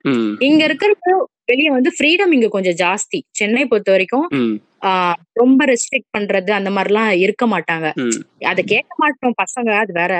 [0.50, 0.92] இங்க இருக்கிற
[1.52, 3.20] வெளியே வந்து ஃப்ரீடம் இங்க கொஞ்சம் ஜாஸ்தி.
[3.40, 4.28] சென்னை பொறுத்த வரைக்கும்
[5.40, 7.88] ரொம்ப ரெஸ்ட்ரிக்ட் பண்றது அந்த மாதிரிலாம் இருக்க மாட்டாங்க.
[8.52, 10.14] அத கேட்க மாட்டோம் பசங்க அது வேற.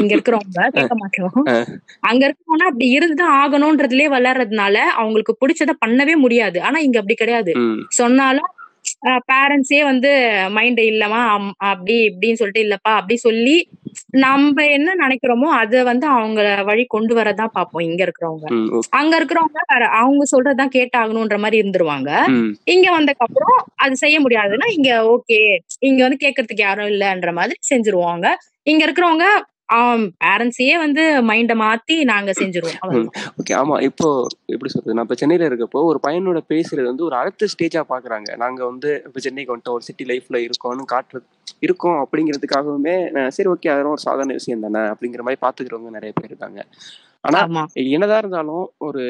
[0.00, 1.46] இங்க இருக்கிறவங்க கேட்க மாட்டோம்.
[2.10, 6.60] அங்க இருக்கவங்கன்னா அப்படி இருந்துதான் ஆகணும்ன்றதுலயே வளர்றதுனால அவங்களுக்கு பிடிச்சத பண்ணவே முடியாது.
[6.68, 7.54] ஆனா இங்க அப்படி கிடையாது.
[8.00, 8.50] சொன்னாலும்
[9.28, 10.10] பேரண்ட்ஸே வந்து
[10.50, 11.20] மைண்ட் இல்லமா
[11.70, 13.56] அப்படி இப்படின்னு சொல்லிட்டு இல்லப்பா அப்படி சொல்லி
[14.16, 18.46] நம்ம என்ன நினைக்கிறோமோ அத வந்து அவங்க வழி கொண்டு வரதான் பார்ப்போம் இங்க இருக்கிறவங்க.
[18.90, 19.60] அங்க இருக்கிறவங்க
[20.00, 22.10] அவங்க சொல்றதுதான் கேட்டாகணும்ன்ற மாதிரி இருந்துருவாங்க.
[22.64, 25.40] இங்க வந்ததுக்கு அப்புறம் அது செய்ய முடியாதுன்னா இங்க ஓகே
[25.80, 28.26] இங்க வந்து கேட்கறதுக்கு யாரும் இல்லன்ற மாதிரி செஞ்சுருவாங்க.
[28.66, 29.26] இங்க இருக்கிறவங்க
[30.22, 32.78] பேரண்ட்ஸையே வந்து மைண்ட மாத்தி நாங்க செஞ்சிருவோம்.
[32.82, 33.14] அவ்வளவுதான்.
[33.40, 34.08] ஓகே ஆமா இப்போ
[34.48, 34.94] எப்படி சொல்றது?
[34.94, 38.30] நான் இப்போ சென்னையில இருக்கப்போ ஒரு பையனோட பேசுறது வந்து ஒரு அடுத்த ஸ்டேஜா பாக்குறாங்க.
[38.36, 41.26] நாங்க வந்து இப்போ சென்னைக்கு வந்துட்டோம் ஒரு சிட்டி லைஃப்ல இருக்கோம்னு காட்டுறது
[41.62, 42.96] இருக்கோம் அப்படிங்கிறதுக்காகவுமே
[43.36, 46.60] சரி ஓகே அதெல்லாம் ஒரு சாதாரண விஷயம் தானே அப்படிங்கிற மாதிரி பாத்துக்கிறவங்க நிறைய பேர் இருக்காங்க.
[47.24, 47.38] ஆனா
[47.86, 49.02] என்னதான் இருந்தாலும் ஒரு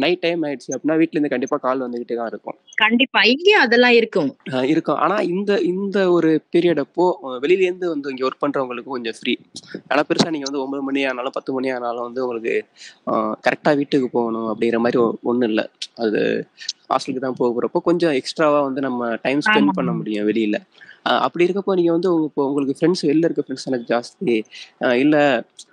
[0.00, 2.56] நைட் டைம் ஆயிடுச்சு அப்படின்னா வீட்ல இருந்து கண்டிப்பா கால் வந்துகிட்டே தான் இருக்கும்.
[2.78, 3.20] கண்டிப்பா.
[3.32, 4.30] இங்கேயும் அதெல்லாம் இருக்கும்.
[4.70, 4.98] இருக்கும்.
[4.98, 7.06] ஆனா இந்த இந்த ஒரு பீரியட் அப்போ
[7.42, 9.34] வெளியில இருந்து வந்து இங்க ஒர்க் பண்றவங்களுக்கு கொஞ்சம் ஃப்ரீ
[9.90, 12.54] ஆனா பெருசா நீங்க வந்து ஒன்பது மணி ஆனாலும் பத்து மணி ஆனாலும் வந்து உங்களுக்கு
[13.44, 15.64] கரெக்டா வீட்டுக்கு போகணும் அப்படிங்கிற மாதிரி ஒ- ஒண்ணும் இல்ல
[15.98, 16.22] அது
[16.90, 19.72] ஹாஸ்டலுக்கு தான் போகிறப்போ கொஞ்சம் எக்ஸ்ட்ராவா வந்து நம்ம டைம் ஸ்பெண்ட்.
[19.78, 20.56] பண்ண முடியும் வெளியில.
[21.24, 24.34] அப்படி இருக்கப்போ நீங்க வந்து இப்போ உங்களுக்கு ஃப்ரெண்ட்ஸ் வெளில இருக்க ஃப்ரெண்ட்ஸ் எனக்கு ஜாஸ்தி.
[25.02, 25.16] இல்ல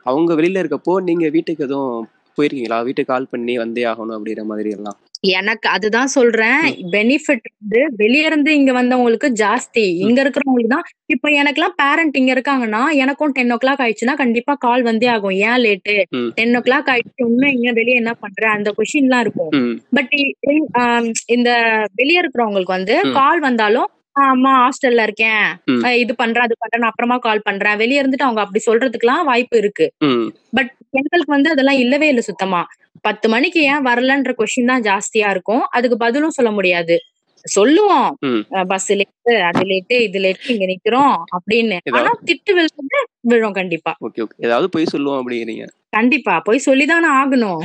[0.05, 1.93] அவங்க வெளியில இருக்கப்போ நீங்க வீட்டுக்கு எதுவும்
[2.37, 2.79] போயிருக்கீங்களா?
[2.87, 4.97] வீட்டுக்கு கால் பண்ணி வந்தே ஆகணும் அப்படிங்கிற மாதிரி எல்லாம்.
[5.23, 6.61] எனக்கு அதுதான் சொல்றேன்.
[6.91, 9.83] பெனிஃபிட் வந்து வெளிய இருந்து இங்க வந்தவங்களுக்கு ஜாஸ்தி.
[10.05, 10.83] இங்க இருக்கிறவங்களுக்கு தான்.
[11.05, 15.35] இப்ப எனக்கு எல்லாம் பேரண்ட் இங்க இருக்காங்கன்னா எனக்கும் டென் ஓ கிளாக் ஆயிடுச்சுன்னா கண்டிப்பா கால் வந்தே ஆகும்.
[15.43, 15.95] ஏன் லேட்டு.
[16.33, 17.25] டென் ஓ கிளாக் ஆயிடுச்சு.
[17.25, 18.49] இன்னும் இங்க வெளிய என்ன பண்ற?
[18.49, 19.51] அந்த கொஸ்டின் எல்லாம் இருக்கும்.
[19.91, 20.13] பட்
[21.27, 21.49] இந்த
[21.95, 22.95] வெளிய இருக்கிறவங்களுக்கு வந்து.
[23.13, 23.87] கால் வந்தாலும்
[24.19, 25.43] "ஆ, அம்மா ஹாஸ்டல்ல இருக்கேன்.
[25.97, 27.77] இது பண்றேன் அது பண்றேன் அப்புறமா கால் பண்றேன்.
[27.77, 29.85] வெளிய இருந்துட்டு அவங்க அப்படி சொல்றதுக்குலாம் வாய்ப்பு இருக்கு.
[30.51, 32.61] பட் பெண்களுக்கு வந்து அதெல்லாம் இல்லவே இல்லை சுத்தமா.
[33.01, 35.63] பத்து மணிக்கு ஏன் வரலன்ற கொஸ்டின் தான் ஜாஸ்தியா இருக்கும்.
[35.69, 36.97] அதுக்கு பதிலும் சொல்ல முடியாது.
[37.45, 38.17] சொல்லுவோம்.
[38.67, 41.77] பஸ் லேட்டு அது லேட்டு இது லேட்டு இங்க நிக்கிறோம் அப்படின்னு.
[41.91, 42.99] ஆனா திட்டு விழுந்து
[43.31, 43.91] விழும் கண்டிப்பா.
[44.07, 44.35] Okay okay.
[44.37, 45.65] ஏதாவது போய் சொல்லுவோம் அப்படிங்கிறீங்க.
[45.89, 46.39] கண்டிப்பா.
[46.39, 47.61] போய் சொல்லிதானே ஆகணும்.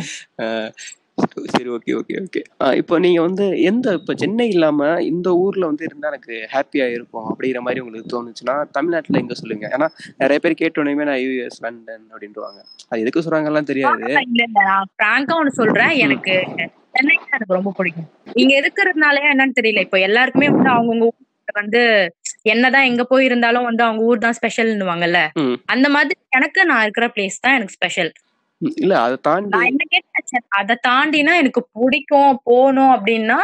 [1.54, 2.40] சரி ஓகே ஓகே ஓகே
[2.80, 4.80] இப்போ நீங்க வந்து எந்த இப்போ சென்னை இல்லாம
[5.10, 9.88] இந்த ஊர்ல வந்து இருந்தா எனக்கு ஹாப்பியா இருக்கும் அப்படிங்கிற மாதிரி உங்களுக்கு தோணுச்சுன்னா தமிழ்நாட்டுல எங்க சொல்லுங்க ஏன்னா
[10.22, 14.02] நிறைய பேர் கேட்டோன்னே நான் யூஎஸ் லண்டன் அப்படின்ட்டுவாங்க அது எதுக்கு சொல்றாங்கலாம் தெரியாது.
[14.06, 15.92] இல்ல இல்ல நான் பிராங்கா ஒண்ணு சொல்றேன்.
[16.06, 16.34] எனக்கு
[16.96, 18.08] சென்னை எனக்கு ரொம்ப பிடிக்கும்.
[18.42, 19.84] இங்க இருக்கிறதுனால என்னன்னு தெரியல.
[19.86, 21.10] இப்போ எல்லாருக்குமே வந்து அவங்கவுங்க
[21.60, 21.80] வந்து
[22.52, 25.18] என்னதான் எங்க போய் இருந்தாலும் வந்து அவங்க ஊர் தான் ஸ்பெஷல்னுவாங்கல்ல.
[25.74, 28.10] அந்த மாதிரி எனக்கு நான் இருக்கிற பிளேஸ் தான் எனக்கு ஸ்பெஷல்
[28.82, 30.00] இல்ல அதை தாண்டி
[30.60, 33.38] அதை தாண்டினா எனக்கு பிடிக்கும் போகணும் அப்படின்னா.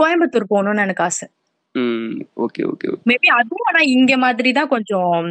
[0.00, 1.26] கோயம்புத்தூர் போகணும்னு எனக்கு ஆசை.
[2.44, 5.26] ஓகே ஓகே மேபி அதுவும் ஆனா இங்க மாதிரி தான் கொஞ்சம்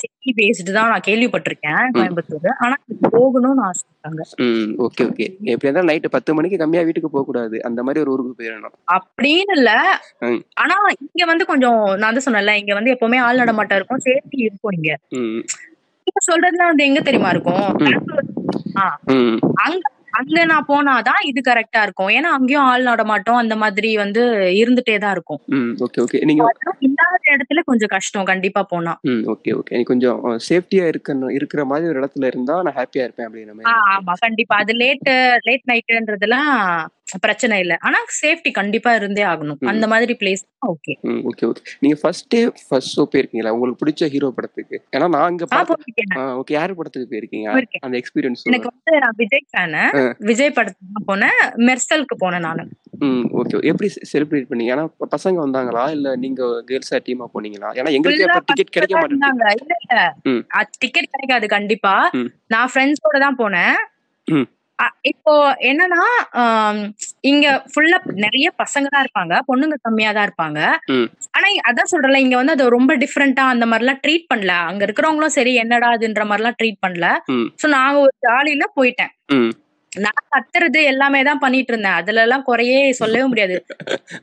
[0.00, 2.48] சிட்டி பேஸ்டு தான் நான் கேள்விப்பட்டிருக்கேன் கோயம்புத்தூர்.
[2.64, 2.76] ஆனா
[3.14, 5.26] போகணும்னு ஆசை இருக்காங்க ம் ஓகே ஓகே.
[5.46, 8.76] எப்படி இருந்தாலும் நைட்டு பத்து மணிக்கு கம்மியா வீட்டுக்கு போக கூடாது அந்த மாதிரி ஒரு ஊருக்கு போயிடணும்.
[8.96, 9.70] அப்படின்னு இல்ல.
[10.62, 10.76] ஆனா
[11.06, 14.92] இங்க வந்து கொஞ்சம் நான் தான் சொன்னேன்ல இங்க வந்து எப்பவுமே ஆள் நடமாட்டம் இருக்கும் சேஃப்டி இருக்கும் இங்க.
[16.16, 17.64] இப்ப சொல்றதுலாம் வந்து எங்க தெரியுமா இருக்கும்?
[19.64, 19.80] அங்க
[20.18, 22.08] அங்க நான் போனாதான் இது கரெக்டா இருக்கும்.
[22.08, 24.22] ஏன்னா அங்கேயும் ஆள் நடமாட்டம் அந்த மாதிரி வந்து
[24.58, 25.40] இருந்துட்டே தான் இருக்கும்.
[25.78, 26.18] Okay okay.
[26.24, 26.44] நீங்க
[26.80, 28.24] இல்லாத இடத்துல கொஞ்சம் கஷ்டம்.
[28.24, 28.92] கண்டிப்பா போனா.
[29.32, 29.74] Okay okay.
[29.76, 30.18] நீ கொஞ்சம்
[30.48, 33.74] சேஃப்டியா இருக்கணும் இருக்கிற மாதிரி ஒரு இடத்துல இருந்தா நான் ஹாப்பியா இருப்பேன் அப்படிங்கிற மாதிரி.
[33.94, 34.14] ஆமா.
[34.20, 34.56] கண்டிப்பா.
[34.56, 35.10] அது லேட்
[35.44, 36.52] லேட் நைட்ன்றதெல்லாம்
[37.20, 37.76] பிரச்சனை இல்ல.
[37.80, 39.56] ஆனா சேஃப்டி கண்டிப்பா இருந்தே ஆகணும்.
[39.66, 43.48] அந்த மாதிரி பிளேஸ் ஓகே ஓகே ஓகே நீங்க ஃபர்ஸ்ட் டே ஃபர்ஸ்ட் ஷோ போயிருக்கீங்களா?
[43.48, 44.82] உங்களுக்கு பிடிச்ச ஹீரோ படத்துக்கு?
[44.92, 46.16] ஏன்னா நான் போயிருக்கேன்.
[46.16, 47.64] ஓகே யார் படத்துக்கு போயிருக்கீங்க.
[47.80, 50.14] அந்த எக்ஸ்பீரியன்ஸ் எனக்கு வந்து நான் விஜய் ஃபேனு.
[50.18, 51.40] விஜய் படத்துக்கு போனேன்.
[51.66, 52.68] மெர்சலுக்கு போனேன் நானு.
[52.98, 54.72] ம் ஓகே எப்படி செலிப்ரேட் பண்ணீங்க?
[54.74, 55.90] ஏன்னா ப- பசங்க வந்தாங்களா?
[55.90, 57.68] இல்ல நீங்க கேர்ள்ஸா டீமா போனீங்களா?
[57.78, 59.54] ஏன்னா எங்களுக்கு டிக்கெட் கிடைக்க இருந்தாங்க.
[59.60, 60.16] இல்ல
[60.78, 62.10] டிக்கெட் கிடைக்காது கண்டிப்பா.
[62.46, 64.44] நான் ஃப்ரெண்ட்ஸோட தான் போனேன்.
[64.78, 65.32] அ, இப்போ
[65.68, 66.04] என்னன்னா
[66.42, 66.80] ஆம்,
[67.24, 70.60] இங்க ஃபுல்லா நிறைய பசங்க தான் இருப்பாங்க பொண்ணுங்க கம்மியா தான் இருப்பாங்க.
[70.94, 71.06] ம்.
[71.36, 74.54] ஆனா அதான் சொல்றேன்ல இங்க வந்து அது ரொம்ப டிஃப்ரெண்டா அந்த மாதிரிலாம் ட்ரீட் பண்ணல.
[74.70, 77.08] அங்க இருக்கிறவங்களும் சரி என்னடா அதுன்ற மாதிரிலாம் ட்ரீட் பண்ணல.
[77.34, 77.46] ம்.
[77.60, 79.12] சோ நாங்க ஒரு ஜாலியில போயிட்டேன்.
[79.36, 79.50] ம்.
[79.96, 83.56] நான் கத்துறது எல்லாமே தான் பண்ணிட்டு இருந்தேன் அதுல எல்லாம் குறையே சொல்லவே முடியாது.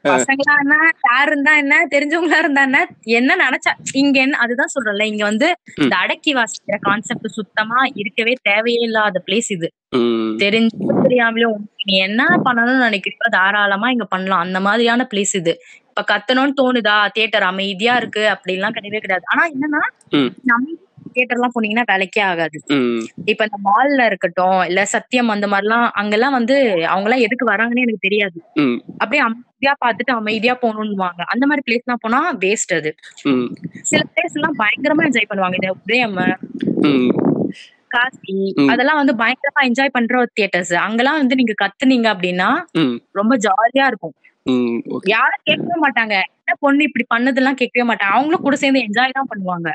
[0.03, 1.88] பசங்களா என்ன யார் இருந்தா என்ன?
[1.91, 2.79] தெரிஞ்சவங்களா இருந்தா என்ன?
[3.12, 3.71] என்ன நினைச்சா?
[3.93, 4.38] இங்க என்ன?
[4.38, 9.69] அதுதான் சொல்றேன்ல இங்க வந்து இந்த அடக்கி வாசிக்கிற கான்செப்ட் சுத்தமா இருக்கவே தேவையே இல்லாத பிளேஸ் இது.
[9.95, 10.38] ம்.
[10.38, 14.39] தெரிஞ்சும் தெரியாமலும் நீ என்ன பண்ணணும்னு நினைக்கிறீங்களோ தாராளமா இங்க பண்ணலாம்.
[14.39, 15.53] அந்த மாதிரியான பிளேஸ் இது.
[15.89, 17.07] இப்ப கத்தணும்னு தோணுதா?
[17.07, 19.25] தியேட்டர் அமைதியா இருக்கு அப்படின்லாம் கிடையவே கிடையாது.
[19.27, 19.81] ஆனா என்னன்னா.
[20.43, 20.77] நம்ம
[21.13, 22.58] தியேட்டர் எல்லாம் போனீங்கன்னா வேலைக்கே ஆகாது.
[23.32, 26.58] இப்ப இந்த மால்ல இருக்கட்டும் இல்ல சத்தியம் அந்த மாதிரிலாம் அங்கெல்லாம் வந்து
[26.93, 28.38] அவங்க எல்லாம் எதுக்கு வராங்கன்னு எனக்கு தெரியாது.
[28.97, 32.91] அப்படியே அமைதியா பார்த்துட்டு அமைதியா போகணும்னுவாங்க அந்த மாதிரி பிளேஸ் எல்லாம் போனா வேஸ்ட் அது.
[33.91, 35.60] சில பிளேஸ் எல்லாம் பயங்கரமா என்ஜாய் பண்ணுவாங்க.
[35.62, 36.17] இந்த உதயம்
[37.95, 38.36] காசி.
[38.71, 42.50] அதெல்லாம் வந்து பயங்கரமா என்ஜாய் பண்ற ஒரு தியேட்டர்ஸ் அங்கெல்லாம் வந்து நீங்க கத்துனீங்க அப்படின்னா
[43.19, 44.15] ரொம்ப ஜாலியா இருக்கும்.
[45.13, 46.15] யாரும் கேட்கவே மாட்டாங்க.
[46.52, 48.16] என்ன பொண்ணு இப்படி பண்ணதெல்லாம் கேட்கவே மாட்டாங்க.
[48.18, 49.70] அவங்களும் கூட சேர்ந்து என்ஜாய் தான் பண்ணுவாங்க.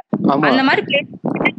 [0.50, 1.12] அந்த மாதிரி பிளேஸ்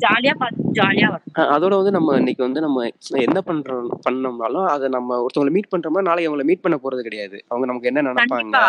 [0.04, 2.84] ஜாலியா பார்த்து ஜாலியா வரும் அதோட வந்து நம்ம இன்னைக்கு வந்து நம்ம
[3.26, 7.38] என்ன பண்றோம் பண்ணோம்னாலும் அதை நம்ம ஒருத்தவங்களை மீட் பண்றோம்னா நாளைக்கு அவங்கள மீட் பண்ண போறது கிடையாது.
[7.52, 8.62] அவங்க நமக்கு என்ன நினைப்பாங்க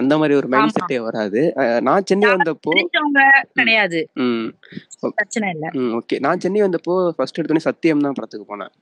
[0.00, 0.74] அந்த மாதிரி ஒரு மைண்ட்.
[0.78, 1.42] செட்டே வராது.
[1.88, 2.74] நான் சென்னை வந்தப்போ
[3.60, 4.00] கிடையாது.
[5.18, 5.68] பிரச்சனை இல்ல.
[6.00, 6.18] ஓகே.
[6.26, 8.72] நான் சென்னை வந்தப்போ ஃபர்ஸ்ட் எடுத்தோடனே சத்தியம் தான் படத்துக்கு போனேன்.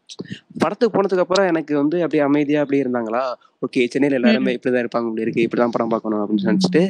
[0.64, 3.24] படத்துக்கு போனதுக்கு அப்புறம் எனக்கு வந்து அப்படியே அமைதியா அப்படியே இருந்தாங்களா?
[3.62, 6.82] ஓகே சென்னையில எல்லாருமே இப்படிதான் இருப்பாங்க இப்படி இருக்கு இப்படிதான் படம் பார்க்கணும் அப்படின்னு நினைச்சிட்டு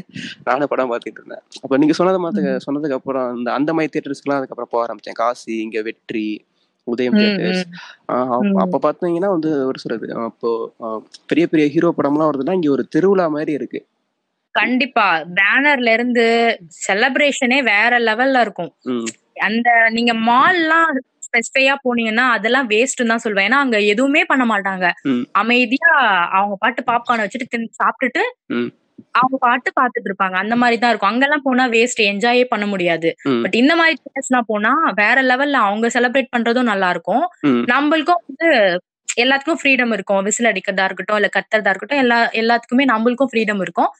[0.45, 1.43] நானும் படம் பார்த்துட்டு இருந்தேன்.
[1.63, 5.13] அப்ப நீங்க சொன்னது மாத்த சொன்னதுக்கு அப்புறம் அந்த அந்த மாதிரி தியேட்டர்ஸ்க்குலாம் அதுக்கப்புறம் போக ஆரம்பிச்சேன்.
[5.13, 6.27] காசி இங்க வெற்றி
[6.87, 7.17] உதயம்.
[7.17, 8.57] ம்.
[8.57, 10.51] அப்ப பாத்தீங்கன்னா வந்து ஒரு சொல்றது அப்போ
[11.27, 13.81] பெரிய பெரிய ஹீரோ படம்லாம் வருதுன்னா இங்க ஒரு திருவிழா மாதிரி இருக்கு.
[14.55, 15.09] கண்டிப்பா.
[15.39, 16.25] பேனர்ல இருந்து
[16.87, 18.73] செலிப்ரேஷனே வேற லெவல்ல இருக்கும்.
[19.41, 20.89] அந்த நீங்க மால்லாம்
[21.31, 24.87] ஸ்பெசிஃபையா போனீங்கன்னா அதெல்லாம் வேஸ்ட் தான் சொல்லுவேன் ஏன்னா அங்க எதுவுமே பண்ண மாட்டாங்க.
[25.43, 25.93] அமைதியா
[26.39, 27.49] அவங்க பாட்டு பாப்கார்ன் வச்சுட்டு
[27.81, 28.23] சாப்பிட்டுட்டு.
[29.15, 30.35] அவங்க பாட்டு பாத்துட்டு இருப்பாங்க.
[30.35, 31.13] அந்த மாதிரி தான் இருக்கும்.
[31.13, 33.09] அங்கெல்லாம் போனா வேஸ்ட் என்ஜாயே பண்ண முடியாது.
[33.45, 37.25] பட் இந்த மாதிரி எல்லாம் போனா வேற லெவல்ல அவங்க செலிப்ரேட் பண்றதும் நல்லா இருக்கும்.
[37.73, 38.49] நம்மளுக்கும் வந்து
[39.23, 40.23] எல்லாத்துக்கும் ஃப்ரீடம் இருக்கும்.
[40.23, 43.91] விசில் அடிக்கிறதா இருக்கட்டும் இல்ல கத்துறதா இருக்கட்டும் எல்லா எல்லாத்துக்குமே நம்மளுக்கும் ஃப்ரீடம் இருக்கும்.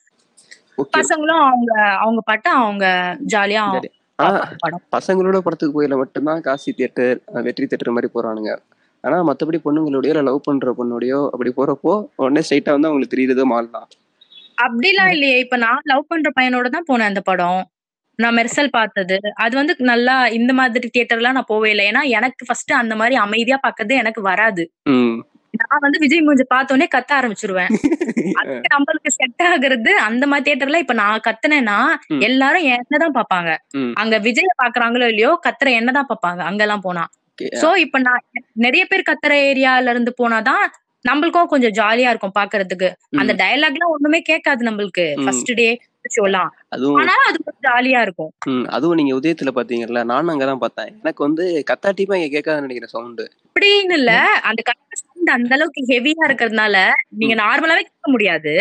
[0.99, 1.73] பசங்களும் அவங்க
[2.05, 2.85] அவங்க பாட்டு அவங்க
[3.33, 3.65] ஜாலியா
[4.21, 8.53] ஆனா பசங்களோட படத்துக்கு போயில மட்டும்தான் காசி தியேட்டர் வெற்றி தியேட்டர் மாதிரி போறானுங்க.
[9.05, 13.75] ஆனா மத்தபடி பொண்ணுங்களோடயோ இல்ல லவ் பண்ற பொண்ணோடயோ அப்படி போறப்போ உடனே ஸ்ட்ரைட்டா வந்து அவங்களுக்கு தெரியுறது மால்
[13.77, 13.87] தான்.
[14.65, 15.37] அப்படிலாம் இல்லையே.
[15.45, 17.61] இப்ப நான் லவ் பண்ற பையனோட தான் போனேன் அந்த படம்.
[18.19, 19.17] நான் மெர்சல் பார்த்தது.
[19.45, 21.85] அது வந்து நல்லா இந்த மாதிரி தியேட்டர்லாம் நான் போவே இல்லை.
[21.91, 24.65] ஏன்னா எனக்கு ஃபர்ஸ்ட் அந்த மாதிரி அமைதியா பார்க்கறது எனக்கு வராது.
[25.55, 27.71] நான் வந்து விஜய் மூஞ்சி பார்த்தோன்னே கத்த ஆரம்பிச்சிருவேன்
[28.41, 31.79] அதுக்கு நம்மளுக்கு செட் ஆகுறது அந்த மாதிரி தியேட்டர்ல இப்ப நான் கத்துனேன்னா.
[32.29, 33.51] எல்லாரும் என்னதான் பாப்பாங்க.
[34.03, 37.05] அங்க விஜய பாக்குறாங்களோ இல்லையோ கத்துற என்னதான் பாப்பாங்க அங்கெல்லாம் போனா.
[37.61, 38.23] சோ இப்ப நான்
[38.65, 40.65] நிறைய பேர் கத்துற ஏரியால இருந்து போனாதான்
[41.05, 42.89] நம்மளுக்கும் கொஞ்சம் ஜாலியா இருக்கும் பாக்குறதுக்கு
[43.21, 43.33] அந்த.
[43.43, 45.07] டயலாக் எல்லாம் ஒண்ணுமே கேட்காது நம்மளுக்கு.
[45.23, 45.69] ஃபர்ஸ்ட் டே
[46.09, 46.51] ஷோலாம்.
[46.69, 48.33] அதுவும் ஆனா அது ஜாலியா இருக்கும்.
[48.69, 53.93] அதுவும் நீங்க உதயத்துல பாத்தீங்கல்ல நானும் அங்கதான் பார்த்தேன் எனக்கு வந்து கத்தாட்டிப்பா இங்க கேட்காதுன்னு நினைக்கிறேன் சவுண்டு அப்படின்னு
[53.93, 56.77] இல்ல அந்த கத்த சவுண்ட் அந்த அளவுக்கு ஹெவியா இருக்கிறதுனால
[57.15, 58.53] நீங்க நார்மலாவே கேட்க முடியாது.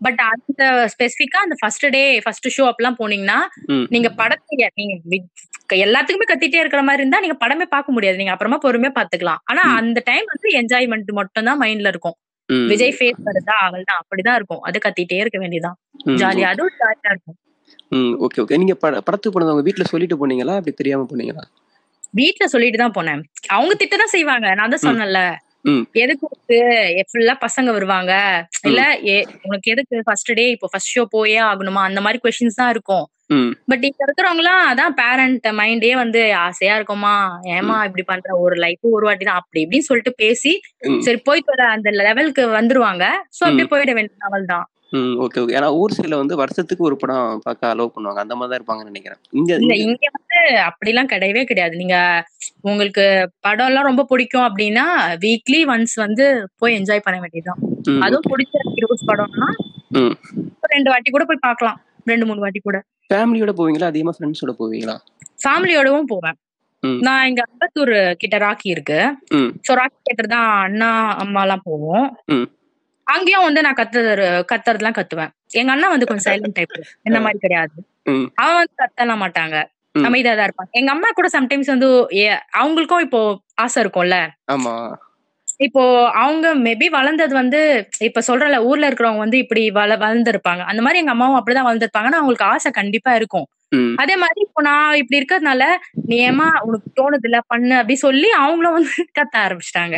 [0.00, 3.38] பட் அந்த ஸ்பெசிபிக்கா அந்த ஃபர்ஸ்ட் டே ஃபர்ஸ்ட் ஷோ அப்பெல்லாம் போனீங்கன்னா
[3.88, 4.94] நீங்க படத்தை நீங்க
[5.84, 8.16] எல்லாத்துக்குமே கத்திட்டே இருக்கிற மாதிரி இருந்தா நீங்க படமே பார்க்க முடியாது.
[8.16, 9.40] நீங்க அப்புறமா பொறுமையா பாத்துக்கலாம்.
[9.44, 9.62] ஆனா.
[9.76, 12.16] அந்த டைம் வந்து என்ஜாய்மெண்ட் மட்டும் தான் மைண்ட்ல இருக்கும்.
[12.70, 13.56] விஜய் ஃபேஸ் வருதா?
[13.66, 14.62] அவள் தான் அப்படிதான் இருக்கும்.
[14.68, 15.76] அது கத்திட்டே இருக்க வேண்டியதான்
[16.22, 17.38] ஜாலியா அதுவும் ஜாலியா இருக்கும்.
[17.96, 20.56] ம் ஓகே ஓகே நீங்க பட படத்துக்கு போனது உங்க வீட்ல சொல்லிட்டு போனீங்களா?
[20.60, 21.44] அப்படி தெரியாம போனீங்களா?
[22.20, 23.22] வீட்ல சொல்லிட்டு தான் போனேன்.
[23.56, 24.46] அவங்க திட்ட தான் செய்வாங்க.
[24.58, 24.86] நான் தான்.
[24.88, 25.20] சொன்னேன்ல.
[26.02, 26.26] எதுக்கு
[27.10, 28.12] ஃபுல்லா பசங்க வருவாங்க?
[28.68, 28.80] இல்ல
[29.48, 31.82] உனக்கு எதுக்கு ஃபர்ஸ்ட் டே இப்போ ஃபர்ஸ்ட் ஷோ போயே ஆகணுமா?
[31.88, 33.06] அந்த மாதிரி கொஸ்டின்ஸ் தான் இருக்கும்.
[33.30, 33.50] ம்.
[33.66, 37.14] பட் இப்ப இருக்கிறவங்களாம் அதான் பேரண்ட் மைண்டே வந்து ஆசையா இருக்குமா?
[37.48, 38.36] ஏமா இப்படி பண்ற?
[38.36, 40.52] ஒரு லைஃப் ஒரு வாட்டி தான் அப்படி இப்படின்னு சொல்லிட்டு பேசி
[40.88, 41.00] ம்.
[41.00, 43.04] சரி போயிட்டு வர அந்த லெவலுக்கு வந்துருவாங்க.
[43.36, 44.66] சோ அப்படியே போயிட வேண்டிய அவள் தான்.
[44.92, 48.16] ம் ஓகே ஓகே ஏன்னா ஊர் சைடுல வந்து வருஷத்துக்கு ஒரு படம் பார்க்க அலோவ் பண்ணுவாங்க.
[48.16, 49.18] அந்த மாதிரி தான் இருப்பாங்கன்னு நினைக்கிறேன்.
[49.30, 51.76] இங்க இல்ல இங்க- இங்க வந்து அப்படிலாம் கிடையவே கிடையாது.
[51.76, 51.96] நீங்க
[52.60, 53.04] உங்களுக்கு
[53.40, 54.84] படம் எல்லாம் ரொம்ப பிடிக்கும் அப்படின்னா
[55.20, 56.26] வீக்லி ஒன்ஸ் வந்து
[56.58, 57.60] போய் என்ஜாய் பண்ண வேண்டியதுதான்.
[57.88, 59.48] ம், அதுவும் பிடிச்ச ஹீரோஸ் படம்னா
[59.92, 60.14] ம்.
[60.56, 61.80] ஒரு ரெண்டு வாட்டி கூட போய் பார்க்கலாம்.
[62.10, 62.78] ரெண்டு மூணு வாட்டி கூட.
[63.10, 63.90] ஃபேமிலியோட போவீங்களா?
[63.92, 64.96] அதிகமா ஃப்ரெண்ட்ஸோட போவீங்களா?
[65.44, 66.36] ஃபேமிலியோடவும் போவேன்.
[67.06, 68.98] நான் இங்க அம்பத்தூர் கிட்ட ராக்கி இருக்கு.
[69.66, 70.88] சோ ராக்கி தியேட்டர் தான் அண்ணா
[71.22, 72.06] அம்மா எல்லாம் போவோம்.
[73.06, 75.32] அங்கேயும் வந்து நான் கத்துறது கத்துறதுலாம் கத்துவேன்.
[75.60, 76.76] எங்க அண்ணா வந்து கொஞ்சம் சைலண்ட் டைப்
[77.08, 77.76] இந்த மாதிரி கிடையாது.
[78.42, 79.56] அவன் வந்து கத்தலாம் மாட்டாங்க.
[80.08, 81.88] அமைதியா தான் இருப்பாங்க எங்க அம்மா கூட சம்டைம்ஸ் வந்து
[82.60, 83.20] அவங்களுக்கும் இப்போ
[83.64, 84.16] ஆசை இருக்கும்ல?
[84.54, 84.72] ஆமா.
[85.60, 85.82] இப்போ
[86.22, 87.60] அவங்க மேபி வளர்ந்தது வந்து
[88.00, 90.62] இப்ப சொல்றல ஊர்ல இருக்கிறவங்க வந்து இப்படி வள வளர்ந்துருப்பாங்க.
[90.70, 93.46] அந்த மாதிரி எங்க அம்மாவும் அப்படிதான் வளர்ந்துருப்பாங்கன்னா அவங்களுக்கு ஆசை கண்டிப்பா இருக்கும்.
[94.02, 95.62] அதே மாதிரி இப்போ நான் இப்படி இருக்கிறதுனால
[96.08, 99.96] நீ ஏமா உனக்கு தோணுது இல்ல பண்ணு அப்படி சொல்லி அவங்களும் வந்து கத்த ஆரம்பிச்சிட்டாங்க.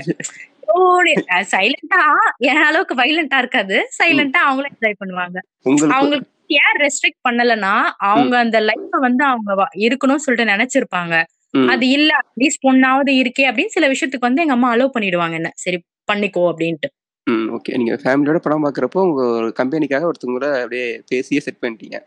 [1.53, 2.01] சைலண்டா
[2.49, 3.77] என் அளவுக்கு வைலண்டா இருக்காது.
[3.99, 5.39] சைலண்டா அவங்களும் என்ஜாய் பண்ணுவாங்க.
[5.97, 7.75] அவங்களுக்கு ஏன் ரெஸ்ட்ரிக்ட் பண்ணலன்னா
[8.11, 9.51] அவங்க அந்த லைஃப வந்து அவங்க
[9.87, 11.15] இருக்கணும்னு சொல்லிட்டு நினைச்சிருப்பாங்க.
[11.55, 15.51] அது இல்ல அட்லீஸ்ட் பொண்ணாவது இருக்கே அப்படின்னு சில விஷயத்துக்கு வந்து எங்க அம்மா அலோவ் பண்ணிடுவாங்க என்ன.
[15.55, 15.79] சரி
[16.13, 16.89] பண்ணிக்கோ அப்படின்ட்டு.
[17.27, 21.99] ம் ஓகே நீங்க ஃபேமிலியோட படம் பார்க்குறப்போ உங்க ஒரு கம்பெனிக்காக ஒருத்தவங்க கூட அப்படியே பேசியே செட் பண்ணிட்டீங்க.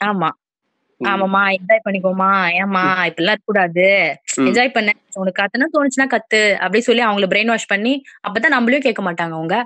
[0.00, 0.28] ஆமா.
[1.00, 2.28] ஆமாமா என்ஜாய் பண்ணிக்கோமா
[2.60, 3.86] ஏமா இப்படிலாம் இருக்கக்கூடாது.
[4.36, 4.46] ம்.
[4.46, 4.90] என்ஜாய் பண்ண.
[5.14, 6.54] உனக்கு கத்துனா தோணுச்சுன்னா கத்து.
[6.54, 9.56] அப்படி சொல்லி அவங்கள பிரெயின் வாஷ் பண்ணி அப்பதான் நம்மளையும் கேட்க மாட்டாங்க அவங்க.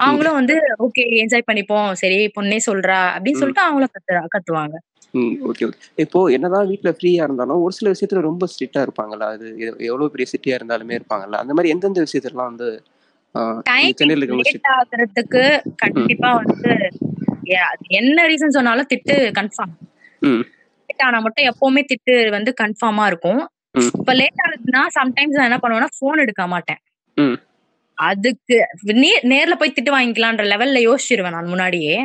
[0.00, 1.92] அவங்களும் வந்து ஓகே என்ஜாய் பண்ணிப்போம்.
[1.92, 2.98] சரி பொண்ணே சொல்றா.
[3.14, 3.40] அப்படின்னு.
[3.40, 4.76] சொல்லிட்டு அவங்களும் கத்து கத்துவாங்க.
[5.12, 5.78] ம் ஓகே ஓகே.
[5.96, 10.26] இப்போ என்னதான் வீட்ல ஃப்ரீயா இருந்தாலும் ஒரு சில விஷயத்துல ரொம்ப ஸ்ட்ரிக்டா இருப்பாங்களா அது எ- எவ்வளவு பெரிய
[10.32, 11.36] சிட்டியா இருந்தாலுமே இருப்பாங்கல்ல.
[11.36, 12.68] அந்த மாதிரி எந்தெந்த விஷயத்துலலாம் வந்து
[14.74, 15.42] ஆகுறதுக்கு
[15.76, 16.72] கண்டிப்பா வந்து
[17.92, 19.74] என்ன ரீசன் சொன்னாலும் திட்டு கன்ஃபார்ம்
[20.88, 23.42] லேட் ஆனா மட்டும் எப்பவுமே திட்டு வந்து கன்ஃபார்மா இருக்கும்.
[23.94, 26.80] இப்ப லேட் ஆகுதுன்னா சம்டைம்ஸ் நான் என்ன பண்ணுவேன்னா போன் எடுக்க மாட்டேன்.
[28.00, 31.96] அதுக்கு நே- நேர்ல போய் திட்டு வாங்கிக்கலான்ற லெவல்ல யோசிச்சிருவேன் நான் முன்னாடியே.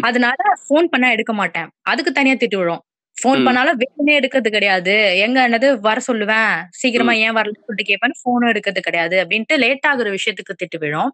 [0.00, 1.68] அதனால ஃபோன் பண்ணா எடுக்க மாட்டேன்.
[1.82, 2.82] அதுக்கு தனியா திட்டு விழும்.
[3.16, 3.44] ஃபோன் ம்.
[3.44, 5.18] பண்ணாலும் வேணும்னே எடுக்கிறது கிடையாது.
[5.18, 6.62] எங்க என்னது வர சொல்லுவேன்.
[6.70, 11.10] சீக்கிரமா ஏன் வரலன்னு சொல்லிட்டு கேட்பேன் ஃபோனும் எடுக்கிறது கிடையாது அப்படின்ட்டு லேட் ஆகுற விஷயத்துக்கு திட்டு விழும்.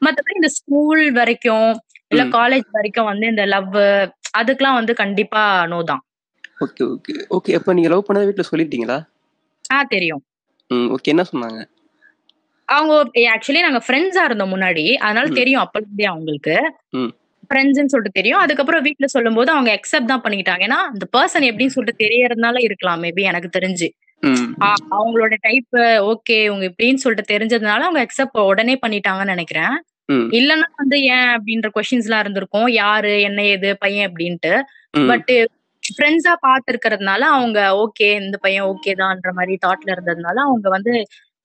[0.00, 1.68] மத்தபடி இந்த ஸ்கூல் வரைக்கும்
[2.08, 2.24] இல்ல.
[2.24, 3.74] காலேஜ் வரைக்கும் வந்து இந்த லவ்
[4.38, 6.02] அதுக்கெல்லாம் வந்து கண்டிப்பா நோ தான்.
[6.60, 8.98] ஓகே ஓகே ஓகே அப்ப நீங்க லவ் பண்ணதை வீட்ல சொல்லிட்டீங்களா?
[9.72, 10.22] ஆ தெரியும்.
[10.70, 11.60] ஓகே என்ன சொன்னாங்க?
[12.72, 12.94] அவங்க
[13.32, 14.84] ஆக்சுவலி நாங்க ஃப்ரெண்ட்ஸா இருந்தோம் முன்னாடி.
[15.00, 15.26] அதனால.
[15.34, 16.56] தெரியும் அப்ப இருந்தே அவங்களுக்கு.
[17.46, 18.38] ஃப்ரெண்ட்ஸ்னு சொல்லிட்டு தெரியும்.
[18.38, 20.62] அதுக்கப்புறம் வீட்ல சொல்லும்போது அவங்க அக்செப்ட் தான் பண்ணிக்கிட்டாங்க.
[20.62, 23.88] ஏன்னா இந்த பர்சன் எப்படின்னு சொல்லிட்டு தெரியறதுனால இருக்கலாம் மேபி எனக்கு தெரிஞ்சு.
[24.90, 25.72] அவங்களோட டைப்
[26.10, 29.74] ஓகே இவங்க இப்படின்னு சொல்லிட்டு தெரிஞ்சதுனால அவங்க அக்செப்ட் உடனே பண்ணிட்டாங்கன்னு நினைக்கிறேன்.
[30.36, 32.68] இல்லைன்னா வந்து ஏன் அப்படின்ற கொஸ்டின்ஸ் எல்லாம் இருந்திருக்கும்.
[32.76, 34.52] யாரு என்ன ஏது பையன் அப்படின்ட்டு.
[35.06, 35.30] பட்
[35.82, 40.94] ஃப்ரெண்ட்ஸா பாத்துருக்கிறதுனால அவங்க ஓகே இந்த பையன் ஓகே தான்ன்ற மாதிரி தாட்ல இருந்ததுனால அவங்க வந்து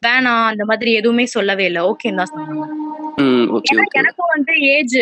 [0.03, 1.81] வேணாம் அந்த மாதிரி எதுவுமே சொல்லவே இல்லை.
[1.91, 2.65] ஓகேன்னு தான் சொன்னாங்க.
[4.01, 4.97] எனக்கும் வந்து ஏஜ்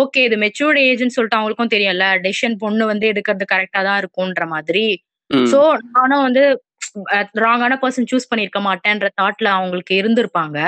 [0.00, 4.86] ஓகே இது மெச்சூர்ட் ஏஜ்னு சொல்லிட்டு அவங்களுக்கும் தெரியல டெசிஷன் பொண்ணு வந்து எடுக்கிறது கரெக்டா தான் இருக்கும்ன்ற மாதிரி.
[5.52, 5.60] சோ
[5.96, 6.42] நானும் வந்து
[7.44, 10.58] ராங்கான பர்சன் சூஸ் பண்ணிருக்க மாட்டேன்ற தாட்ல அவங்களுக்கு இருந்திருப்பாங்க.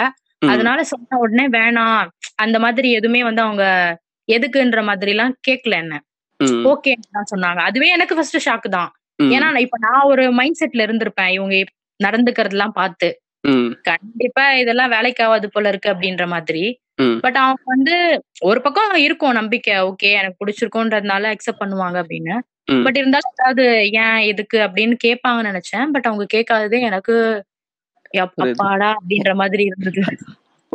[0.53, 2.01] அதனால சொன்ன உடனே வேணாம்
[2.45, 3.65] அந்த மாதிரி எதுவுமே வந்து அவங்க
[4.29, 5.95] எதுக்குன்ற மாதிரி எல்லாம் கேட்கல என்ன.
[6.73, 7.61] ஓகே தான் சொன்னாங்க.
[7.69, 8.91] அதுவே எனக்கு ஃபர்ஸ்ட் ஷாக் தான்.
[9.37, 11.33] ஏன்னா இப்ப நான் ஒரு மைண்ட் செட்ல இருந்திருப்பேன்.
[11.37, 11.55] இவங்க
[12.01, 13.09] நடந்துக்கிறதெல்லாம் பார்த்து.
[13.47, 13.69] ம்.
[13.89, 16.65] கண்டிப்பா இதெல்லாம் வேலைக்கு ஆகாது போல இருக்கு அப்படின்ற மாதிரி
[16.99, 17.17] ம்.
[17.21, 17.95] பட் அவங்க வந்து
[18.43, 22.37] ஒரு பக்கம் இருக்கும் நம்பிக்கை ஓகே எனக்கு பிடிச்சிருக்கோன்றதுனால அக்செப்ட் பண்ணுவாங்க அப்படின்னு
[22.69, 22.85] ம்.
[22.85, 23.65] பட் இருந்தாலும் அதாவது
[24.01, 27.17] ஏன் எதுக்கு அப்படின்னு கேட்பாங்கன்னு நினைச்சேன் பட் அவங்க கேட்காததே எனக்கு
[28.15, 28.57] யப்- புரியுது.
[28.57, 30.03] அப்பாடா அப்படின்ற மாதிரி இருந்தது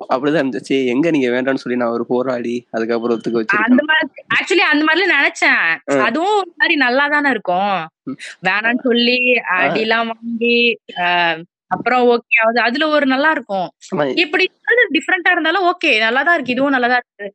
[0.06, 4.64] அப்படிதான் இருந்துச்சு எங்க நீங்க வேண்டாம்னு சொல்லி நான் ஒரு போராடி அதுக்கப்புறம் ஒத்துக்க அந்த வச்சிருக்கேன் மாதிரி ஆக்சுவலி
[4.68, 6.06] அந்த மாதிரிலாம் நினைச்சேன் ஆ.
[6.06, 7.76] அதுவும் ஒரு மாதிரி நல்லா தானே இருக்கும்
[8.08, 8.18] ம்.
[8.48, 9.18] வேணாம்னு சொல்லி
[9.58, 10.58] அடிலாம் வாங்கி
[11.02, 11.40] ஆஹ்,
[11.74, 13.68] அப்புறம் ஓகே ஆகுது அதுல ஒரு நல்லா இருக்கும்
[14.24, 14.46] இப்படி
[14.98, 17.28] டிஃப்ரெண்டா இருந்தாலும் ஓகே நல்லா தான் இருக்கு இதுவும் நல்லா தான் இருக்கு.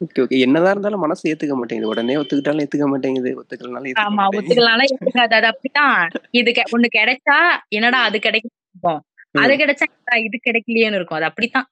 [0.00, 1.90] ஓகே ஓகே என்னதான் இருந்தாலும் மனசு ஏத்துக்க மாட்டேங்குது.
[1.92, 3.30] உடனே ஒத்துக்கிட்டாலும் ஏத்துக்க மாட்டேங்குது.
[3.40, 5.34] ஒத்துக்கலனாலும் ஆமா ஒத்துக்கலாம் ஏத்துக்காது.
[5.38, 5.96] அது அப்படிதான்
[6.40, 7.38] இது ஒண்ணு கிடைச்சா
[7.78, 9.00] என்னடா அது கிடைக்கும்?
[9.44, 9.86] அது கிடைச்சா
[10.26, 11.18] இது கிடைக்கலையேன்னு இருக்கும்.
[11.18, 11.66] அது அப்படித்தான்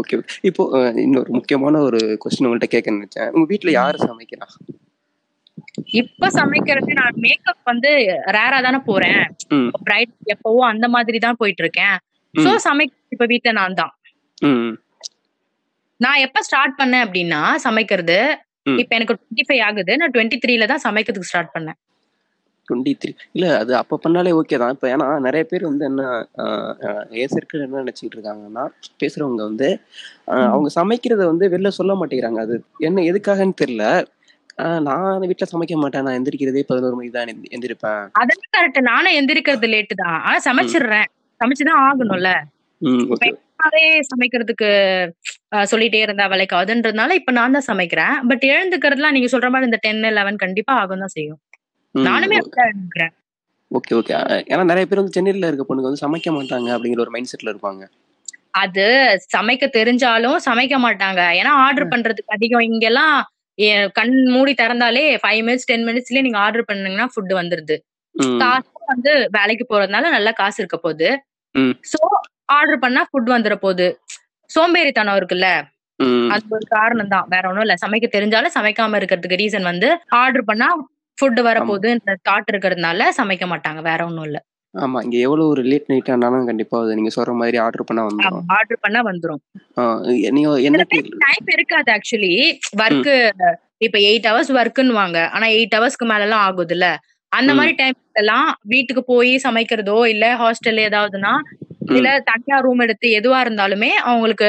[0.00, 0.16] ஓகே
[0.50, 0.62] இப்போ
[1.04, 3.30] இன்னொரு முக்கியமான ஒரு கொஸ்டின் உங்கள்ட்ட கேட்க நினைச்சேன்.
[3.36, 4.48] உங்க வீட்ல யாரு சமைக்கிறா?
[5.98, 7.90] இப்ப சமைக்கிறது நான் மேக்கப் வந்து
[8.36, 9.22] ரேரா தானே போறேன்.
[9.84, 11.94] பிரைட் எப்பவோ அந்த மாதிரி தான் போயிட்டு இருக்கேன்
[12.34, 13.92] சோ சமைக்க இப்ப வீட்டுல நான் தான்.
[16.00, 18.18] நான் எப்ப ஸ்டார்ட் பண்ணேன் அப்படின்னா சமைக்கிறது.
[18.74, 19.92] இப்ப எனக்கு டுவெண்ட்டி ஃபைவ் ஆகுது.
[20.00, 21.78] நான் டுவெண்ட்டி த்ரீல தான் சமைக்கிறதுக்கு ஸ்டார்ட் பண்ணேன்.
[22.68, 24.74] டுவெண்ட்டி த்ரீ இல்ல அது அப்ப பண்ணாலே ஓகே தான்.
[24.74, 26.02] இப்போ ஏன்னா நிறைய பேர் வந்து என்ன
[27.20, 28.64] ஏன் சர்க்கிள் என்ன நினைச்சிட்டு இருக்காங்கன்னா
[29.00, 29.68] பேசுறவங்க வந்து.
[30.48, 32.42] அவங்க சமைக்கிறத வந்து வெளில சொல்ல மாட்டேங்கிறாங்க.
[32.46, 33.86] அது என்ன எதுக்காகன்னு தெரியல.
[33.92, 34.06] அஹ்,
[34.56, 36.02] நான் வீட்ல சமைக்க மாட்டேன்.
[36.02, 38.08] நான் எந்திரிக்கிறதே பதினோரு மணிக்கு தான் எந்தி- எந்திரிப்பேன்.
[38.12, 40.22] அதெல்லாம் கரெக்ட் நானும் எந்திரிக்கிறது லேட்டு தான்.
[40.22, 41.04] ஆனா சமைச்சிடுறேன்.
[41.40, 42.34] சமைச்சுதான் ஆகணும்ல.
[44.16, 45.10] சமைக்கிறதுக்கு
[45.56, 48.26] சொல்லிட்டே இருந்தா வேலைக்கு ஆகுதுன்றதுனால இப்ப நான் தான் சமைக்கிறேன்.
[48.28, 51.38] பட் எழுந்துக்கிறதுலாம் நீங்க சொல்ற மாதிரி இந்த டென் லெவன் கண்டிப்பா ஆகும் தான் செய்யும்.
[51.98, 53.10] நானுமே எழுந்துக்கிறேன்.
[53.70, 54.12] Okay okay.
[54.28, 57.88] ஏன்னா நிறைய பேர் வந்து சென்னையில இருக்க பொண்ணுங்க வந்து சமைக்க மாட்டாங்க அப்படிங்கிற ஒரு மைண்ட் செட்ல இருப்பாங்க.
[58.50, 61.40] அது சமைக்க தெரிஞ்சாலும் சமைக்க மாட்டாங்க.
[61.40, 62.60] ஏன்னா ஆர்டர் பண்றதுக்கு அதிகம்.
[62.60, 63.30] இங்கெல்லாம்
[63.98, 67.76] கண் மூடி திறந்தாலே ஃபைவ் மினிட்ஸ் டென் மினிட்ஸ்லயே நீங்க ஆர்டர் பண்ணீங்கன்னா ஃபுட் வந்துருது.
[68.42, 71.08] காசு வந்து வேலைக்கு போறதுனால நல்ல காசு இருக்க போகுது.
[71.92, 71.98] சோ
[72.58, 73.86] ஆர்டர் பண்ணா ஃபுட் வந்துட போகுது.
[74.50, 75.48] சோம்பேறித்தனம் இருக்குல்ல?
[76.34, 77.74] அது ஒரு காரணம் தான் வேற ஒண்ணும் இல்ல.
[77.84, 79.88] சமைக்க தெரிஞ்சாலும் சமைக்காம இருக்கிறதுக்கு ரீசன் வந்து
[80.22, 80.68] ஆர்டர் பண்ணா
[81.18, 83.80] ஃபுட் வரப்போகுதுன்ற தாட் இருக்கிறதுனால சமைக்க மாட்டாங்க.
[83.90, 84.38] வேற ஒண்ணும் இல்ல.
[84.74, 88.46] ஆமா இங்க எவ்வளவு ஒரு லேட் நைட் ஆனாலும் கண்டிப்பா அது நீங்க சொல்ற மாதிரி ஆர்டர் பண்ணா வந்துடும்
[88.56, 89.40] ஆர்டர் பண்ணா வந்துரும்.
[90.36, 92.32] நீங்க என்னைக்கு டைம் இருக்காது ஆக்சுவலி
[92.80, 93.10] ஒர்க்
[93.86, 96.88] இப்ப எயிட் ஹவர்ஸ் ஒர்க்குன்னுவாங்க ஆனா எயிட் ஹவர்ஸ்க்கு மேல எல்லாம் ஆகுதுல்ல.
[97.32, 97.50] அந்த.
[97.58, 101.32] மாதிரி டைம் எல்லாம் வீட்டுக்கு போய் சமைக்கிறதோ இல்ல ஹாஸ்டல் ஏதாவதுன்னா
[101.84, 101.94] ம்.
[101.96, 104.48] இல்ல தனியா ரூம் எடுத்து எதுவா இருந்தாலுமே அவங்களுக்கு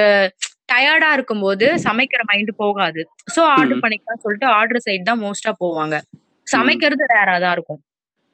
[0.71, 3.01] டயர்டா இருக்கும்போது சமைக்கிற மைண்ட் போகாது.
[3.33, 3.81] So order.
[3.83, 5.95] பண்ணிக்கலாம் சொல்லிட்டு ஆர்டர் சைடு தான் மோஸ்டா போவாங்க.
[6.47, 7.81] சமைக்கிறது ரேரா தான் இருக்கும்.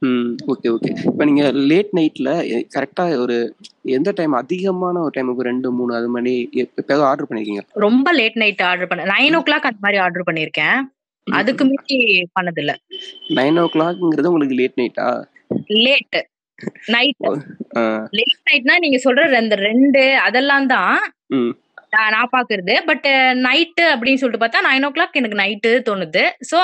[0.02, 2.30] ம் ஓகே ஓகே இப்போ நீங்க லேட் நைட்ல
[2.76, 3.38] கரெக்டா ஒரு
[3.98, 6.34] எந்த டைம் அதிகமான ஒரு டைமுக்கு ரெண்டு மூணு அது மணி
[6.64, 7.64] எப்பயாவது ஆர்டர் பண்ணிருக்கீங்க?
[7.86, 10.78] ரொம்ப லேட் நைட் ஆர்டர் பண்ண நைன் ஓ கிளாக் அந்த மாதிரி ஆர்டர் பண்ணிருக்கேன்.
[11.28, 11.98] அதுக்கு மீறி
[12.38, 12.74] பண்ணது இல்ல
[13.40, 15.08] நைன் ஓ கிளாக்ங்கிறது உங்களுக்கு லேட் நைட்டா
[15.86, 16.18] லேட்
[16.96, 17.20] நைட்
[18.20, 20.98] லேட் நைட்னா நீங்க சொல்ற அந்த ரெண்டு அதெல்லாம் தான்
[22.16, 22.74] நான் பாக்குறது.
[22.90, 23.08] பட்
[23.46, 26.24] நைட்டு அப்படின்னு சொல்லிட்டு பார்த்தா நைன் ஓ கிளாக் எனக்கு நைட்டு தோணுது.
[26.50, 26.58] சோ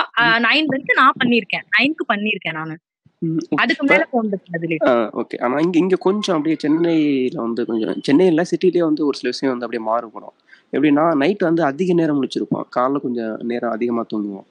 [0.47, 1.65] நைன் வரைக்கும் நான் பண்ணிருக்கேன்.
[1.77, 2.75] நைன்க்கு பண்ணிருக்கேன் நானு.
[3.61, 4.03] அதுக்கு மேல
[5.21, 5.35] ஓகே.
[5.43, 9.67] ஆனா இங்க இங்க கொஞ்சம் அப்படியே சென்னையில வந்து கொஞ்சம் சென்னையில சிட்டிலேயே வந்து ஒரு சில விஷயம் வந்து
[9.67, 10.35] அப்படியே மாறுபடும்.
[10.73, 14.47] எப்படின்னா நைட் வந்து அதிக நேரம் முடிச்சிருப்போம் காலைல கொஞ்சம் நேரம் அதிகமா தூங்குவோம்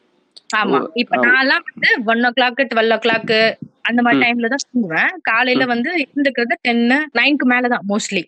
[0.57, 0.79] ஆமா.
[1.03, 1.25] இப்ப ஆமா.
[1.29, 3.35] நான்லாம் வந்து one o'clock twelve o'clock
[3.89, 4.21] அந்த மாதிரி.
[4.25, 5.11] டைம்ல தான் தூங்குவேன்.
[5.29, 8.23] காலையில வந்து இருந்துக்கிறது டென்னு நைன்க்கு மேலதான் மோஸ்ட்லி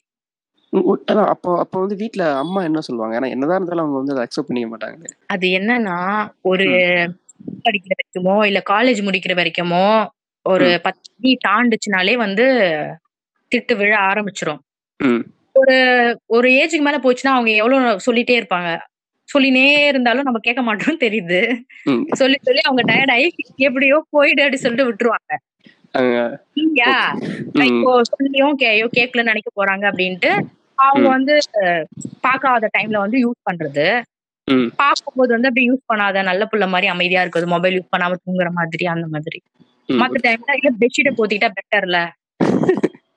[1.05, 1.29] அதான்.
[1.33, 3.15] அப்போ அப்போ வந்து வீட்ல அம்மா என்ன சொல்லுவாங்க?
[3.19, 5.97] ஏன்னா என்னதான் இருந்தாலும் அவங்க வந்து அதை அக்செப்ட் பண்ணிக்க மாட்டாங்க அது என்னன்னா
[6.45, 6.67] ஒரு
[7.65, 9.85] படிக்கிற வரைக்குமோ இல்ல காலேஜ் முடிக்கிற வரைக்குமோ
[10.47, 10.67] ஒரு.
[10.83, 12.47] பத்து மணி தாண்டுச்சுனாலே வந்து
[13.53, 14.61] திட்டு விழ ஆரம்பிச்சிரும்.
[15.01, 15.23] ம்.
[16.29, 18.71] ஒரு ஏஜுக்கு மேல போச்சுன்னா அவங்க எவ்வளவு சொல்லிட்டே இருப்பாங்க.
[19.29, 21.39] சொல்லினே இருந்தாலும் நம்ம கேட்க மாட்டோம்னு தெரியுது.
[22.15, 23.29] சொல்லி சொல்லி அவங்க டயர்ட் ஆகி
[23.61, 25.33] எப்படியோ போயிடு அப்படி சொல்லிட்டு விட்டுருவாங்க.
[28.11, 30.31] சொல்லியும் கேயோ கேட்கலன்னு நினைக்க போறாங்க அப்படின்ட்டு
[30.79, 31.07] அவங்க.
[31.09, 31.85] வந்து அஹ்,
[32.21, 33.87] பார்க்காத டைம்ல வந்து யூஸ் பண்றது.
[34.49, 34.67] ம்.
[34.77, 38.85] பார்க்கும்போது வந்து அப்படி யூஸ் பண்ணாத நல்ல புள்ள மாதிரி அமைதியா இருக்குது மொபைல் யூஸ் பண்ணாம தூங்குற மாதிரி
[38.87, 39.39] அந்த மாதிரி.
[40.01, 41.99] மத்த டைம்ல இல்ல பெட்ஷீட்டை போத்திட்டா பெட்டர்ல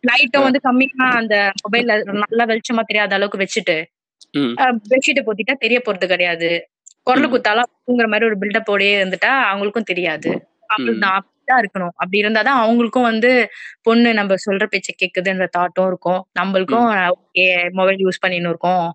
[0.04, 3.78] லைட்டும் வந்து கம்மியா அந்த மொபைல்ல நல்லா வெளிச்சமா தெரியாத அளவுக்கு வச்சுட்டு
[4.92, 6.50] பெட்ஷீட்டை போத்திட்டா தெரிய போறது கிடையாது.
[7.08, 7.32] குரல்.
[7.34, 10.32] குத்தாலாம் தூங்குற மாதிரி ஒரு பில்டப் ஓடே இருந்துட்டா அவங்களுக்கும் தெரியாது.
[10.74, 11.94] அப்படிதான் அப்படிதான் இருக்கணும்.
[11.96, 13.32] அப்படி இருந்தாதான் அவங்களுக்கும் வந்து
[13.88, 16.22] பொண்ணு நம்ம சொல்ற பேச்சை கேக்குதுன்ற தாட்டும் இருக்கும்.
[16.40, 17.46] நம்மளுக்கும் ஓகே
[17.80, 18.88] மொபைல் யூஸ் பண்ணின்னு இருக்கோம்.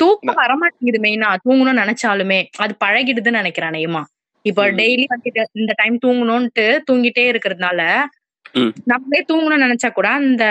[0.00, 4.02] தூக்கம் வரமாட்டேங்குது மெயினா தூங்கணும்னு நினைச்சாலுமே அது பழகிடுதுன்னு நினைக்கிறேன் நேமா
[4.42, 4.62] இப்ப.
[4.80, 7.80] டெய்லி வந்துட்டு இந்த டைம் தூங்கணும்ட்டு தூங்கிட்டே இருக்கிறதுனால.
[8.84, 10.44] நம்மளே தூங்கணும்னு நினைச்சா கூட அந்த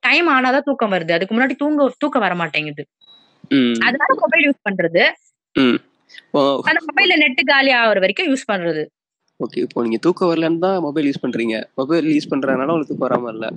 [0.00, 1.12] டைம் ஆனாதான் தூக்கம் வருது.
[1.16, 2.82] அதுக்கு முன்னாடி தூங்க தூக்கம் வர மாட்டேங்குது.
[3.86, 5.02] அதனால மொபைல் யூஸ் பண்றது.
[6.68, 8.82] அந்த மொபைல்ல நெட் காலி ஆகுற வரைக்கும் யூஸ் பண்றது.
[9.40, 9.58] ஓகே.
[9.64, 11.56] இப்போ நீங்க தூக்கம் வரலன்னு தான் மொபைல் யூஸ் பண்றீங்க.
[11.74, 13.48] மொபைல் யூஸ் பண்றதுனால உங்களுக்கு தூக்கம் வராம இல்ல?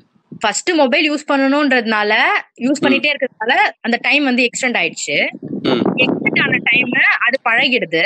[0.42, 2.12] ஃபர்ஸ்ட் மொபைல் யூஸ் பண்ணணும்ன்றதுனால
[2.66, 5.18] யூஸ் பண்ணிட்டே இருக்கிறதுனால அந்த டைம் வந்து எக்ஸ்டெண்ட் ஆயிடுச்சு.
[6.04, 6.94] எக்ஸ்டெண்ட் ஆன டைம்
[7.28, 8.04] அது பழகிடுது.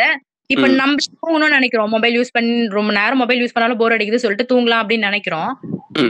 [0.49, 0.65] இப்ப.
[0.79, 1.89] நம்ம தூங்கணும்னு நினைக்கிறோம்.
[1.89, 5.51] மொபைல் யூஸ் பண்ணி ரொம்ப நேரம் மொபைல் யூஸ் பண்ணாலும் போர் அடிக்குது சொல்லிட்டு தூங்கலாம் அப்படின்னு நினைக்கிறோம்.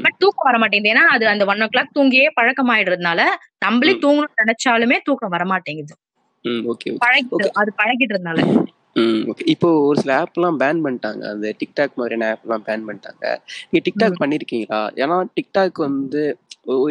[0.06, 0.91] பட் தூக்கம் வர மாட்டேங்குது.
[0.93, 3.21] ஏன்னா அது அந்த ஒன் ஓ கிளாக் தூங்கியே பழக்கமாயிடுறதுனால
[3.65, 3.93] நம்மளே.
[4.04, 5.95] தூங்கணும்னு நினைச்சாலுமே தூக்கம் வர மாட்டேங்குது.
[6.71, 8.39] ஓகே பழகிட்டு அது பழகிட்டதுனால
[9.54, 11.21] இப்போ ஒரு சில ஆப்லாம் பேன் பண்ணிட்டாங்க.
[11.32, 13.24] அந்த டிக்டாக் மாதிரியான ஆப்லாம் பேன் பண்ணிட்டாங்க.
[13.69, 14.80] நீங்க டிக்டாக் பண்ணிருக்கீங்களா?
[15.02, 16.21] ஏன்னா டிக்டாக் வந்து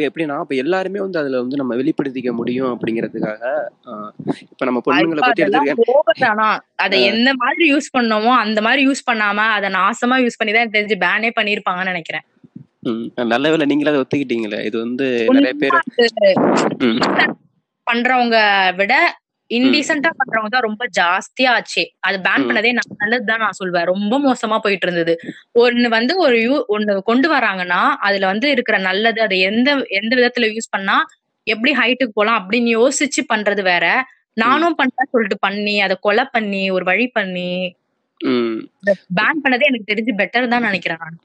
[0.06, 3.42] எப்படின்னா இப்போ எல்லாருமே வந்து அதுல வந்து நம்ம வெளிப்படுத்திக்க முடியும் அப்படிங்கிறதுக்காக
[4.52, 9.70] இப்போ நம்ம பொண்ணுங்களை பத்தி எடுத்துருக்கேன் அதை எந்த மாதிரி யூஸ் பண்ணோமோ அந்த மாதிரி யூஸ் பண்ணாம அதை
[9.80, 12.26] நாசமா யூஸ் பண்ணி தான் தெரிஞ்சு பேனே பண்ணிருப்பாங்கன்னு நினைக்கிறேன்.
[13.32, 14.60] நல்ல வேலை நீங்களே அதை ஒத்துக்கிட்டீங்களே.
[14.68, 15.06] இது வந்து
[15.36, 15.76] நிறைய பேர்
[17.86, 18.36] பண்றவங்க
[18.80, 18.94] விட
[19.50, 21.82] இன்டீசென்டா பண்றவங்க தான் ரொம்ப ஜாஸ்தியா ஆச்சு.
[22.06, 22.46] அது பேன்.
[22.48, 23.86] பண்ணதே நான் நல்லதுதான் நான் சொல்வேன்.
[23.92, 25.14] ரொம்ப மோசமா போயிட்டு இருந்தது.
[25.62, 29.68] ஒண்ணு வந்து ஒரு யூ ஒண்ணு கொண்டு வராங்கன்னா அதுல வந்து இருக்கிற நல்லது அதை எந்த
[30.00, 30.96] எந்த விதத்துல யூஸ் பண்ணா
[31.46, 33.86] எப்படி ஹைட்டுக்கு போலாம் அப்படின்னு யோசிச்சு பண்றது வேற.
[34.36, 37.50] நானும் பண்றேன் சொல்லிட்டு பண்ணி அதை கொலை பண்ணி ஒரு வழி பண்ணி
[39.18, 41.18] பேன் பண்ணதே எனக்கு தெரிஞ்சு பெட்டர் தான் நினைக்கிறேன் நான்.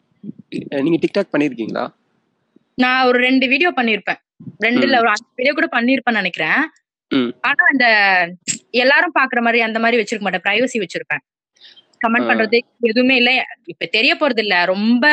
[0.86, 1.86] நீங்க டிக்டாக் பண்ணிருக்கீங்களா?
[2.78, 4.20] நான் ஒரு ரெண்டு வீடியோ பண்ணிருப்பேன்.
[4.66, 6.62] ரெண்டு இல்ல ஒரு அஞ்சு வீடியோ கூட பண்ணிருப்பேன்னு நினைக்கிறேன்.
[7.44, 7.86] ஆனா அந்த
[8.80, 10.46] எல்லாரும் பாக்குற மாதிரி அந்த மாதிரி வச்சிருக்க மாட்டேன்.
[10.48, 11.22] பிரைவசி வச்சிருப்பேன்.
[12.02, 12.28] கமெண்ட்.
[12.30, 12.58] பண்றது
[12.90, 13.32] எதுவுமே இல்ல.
[13.66, 14.58] இப்ப தெரிய போறது இல்ல.
[14.68, 15.06] ரொம்ப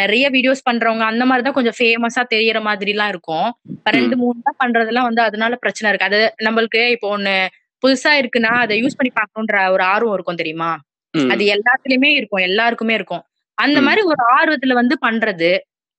[0.00, 3.48] நிறைய வீடியோஸ் பண்றவங்க அந்த மாதிரிதான் கொஞ்சம் ஃபேமஸா தெரியற மாதிரி எல்லாம் இருக்கும்
[3.94, 6.08] ரெண்டு மூணு தான் பண்றதெல்லாம் வந்து அதனால பிரச்சனை இருக்கு.
[6.10, 7.34] அது நம்மளுக்கு இப்போ ஒண்ணு
[7.82, 10.70] புதுசா இருக்குன்னா அதை யூஸ் பண்ணி பார்க்கணுன்ற ஒரு ஆர்வம் இருக்கும் தெரியுமா?
[11.14, 12.44] அது எல்லாத்துலயுமே இருக்கும்.
[12.48, 13.24] எல்லாருக்குமே இருக்கும்.
[13.58, 13.78] அந்த.
[13.86, 15.50] மாதிரி ஒரு ஆர்வத்துல வந்து பண்றது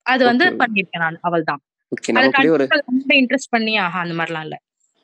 [0.06, 0.46] அது வந்து.
[0.62, 1.20] பண்ணிருக்கேன் நான்.
[1.22, 1.62] அவள் தான்
[3.20, 4.58] இன்ட்ரெஸ்ட் பண்ணி ஆஹா அந்த மாதிரிலாம் இல்ல.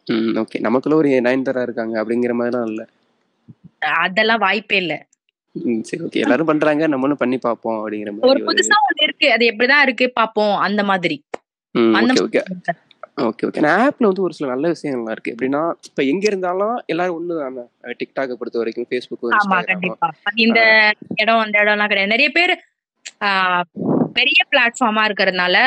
[0.08, 2.84] ம் ஓகே நமக்குள்ள ஒரு நயன்தாரா இருக்காங்க அப்படிங்கிற மாதிரிலாம் இல்ல.
[4.02, 4.94] அதெல்லாம் வாய்ப்பே இல்ல.
[5.56, 9.28] ம் சரி ஓகே எல்லாரும் பண்றாங்க நம்மளும் பண்ணி பார்ப்போம் அப்படிங்கிற ஒரு மாதிரி ஒரு புதுசா ஒண்ணு இருக்கு.
[9.36, 11.18] அது எப்படிதான் இருக்கு பாப்போம் அந்த மாதிரி.
[11.76, 12.74] ம் அந்த ஓகே ஓகே
[13.24, 15.34] ஓகே ஓகே நான் ஆப்ல வந்து ஒரு சில நல்ல விஷயங்கள்லாம் இருக்கு.
[15.34, 17.64] எப்படின்னா இப்ப எங்க இருந்தாலும் எல்லாரும் ஒண்ணு தானே.
[18.00, 20.10] டிக்டாக்கை பொறுத்த வரைக்கும் ஃபேஸ்புக் ஆமா கண்டிப்பா.
[20.46, 20.60] இந்த
[21.18, 22.14] இடம் அந்த இடம் எல்லாம் கிடையாது.
[22.14, 22.54] நிறைய பேர்
[23.22, 23.64] ஆஹ்
[24.16, 25.58] பெரிய பிளாட்ஃபார்மா இருக்கிறதுனால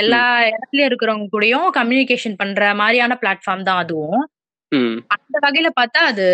[0.00, 4.22] எல்லா இடத்துலயும் இருக்கிறவங்க கூடயும் கம்யூனிகேஷன் பண்ற மாதிரியான பிளாட்ஃபார்ம் தான் அதுவும்.
[5.14, 6.26] அந்த வகையில பார்த்தா அது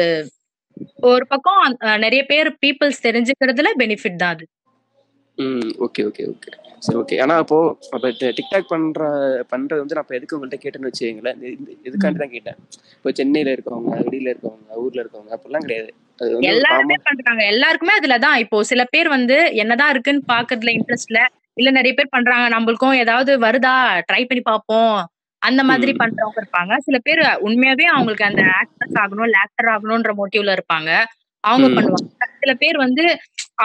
[1.11, 1.63] ஒரு பக்கம்
[2.05, 4.45] நிறைய பேர் பீப்புள்ஸ் தெரிஞ்சுக்கிறதுல பெனிஃபிட் தான் அது.
[5.39, 6.51] ம் ஓகே ஓகே ஓகே
[6.85, 7.59] சரி ஓகே ஆனா இப்போ
[7.95, 9.03] அப்ப டிக்டாக் பண்ற
[9.53, 11.39] பண்றது வந்து நான் இப்போ எதுக்கு உங்கள்கிட்ட கேட்டேன்னு வச்சுக்கீங்களேன்.
[11.89, 12.59] இதுக்காண்டி தான் கேட்டேன்.
[12.99, 15.91] இப்போ சென்னையில இருக்கவங்க வெளியில இருக்கவங்க ஊர்ல இருக்கவங்க அப்படிலாம் கிடையாது.
[16.53, 17.43] எல்லாருமே பண்றாங்க.
[17.53, 18.39] எல்லாருக்குமே அதுலதான்.
[18.45, 21.21] இப்போ சில பேர் வந்து என்னதான் இருக்குன்னு பாக்குறதுல இன்ட்ரெஸ்ட்ல
[21.59, 22.47] இல்ல நிறைய பேர் பண்றாங்க.
[22.55, 23.75] நம்மளுக்கும் ஏதாவது வருதா?
[24.09, 24.97] ட்ரை பண்ணி பார்ப்போம்.
[25.43, 25.93] அந்த மாதிரி.
[26.01, 26.75] பண்றவங்க இருப்பாங்க.
[26.87, 30.91] சில பேர் உண்மையாவே அவங்களுக்கு அந்த ஆக்ட்ரஸ் ஆகணும் இல்ல ஆக்டர் ஆகணும்ன்ற மோட்டிவ்ல இருப்பாங்க.
[31.45, 31.69] அவங்க.
[31.79, 32.09] பண்ணுவாங்க.
[32.43, 33.05] சில பேர் வந்து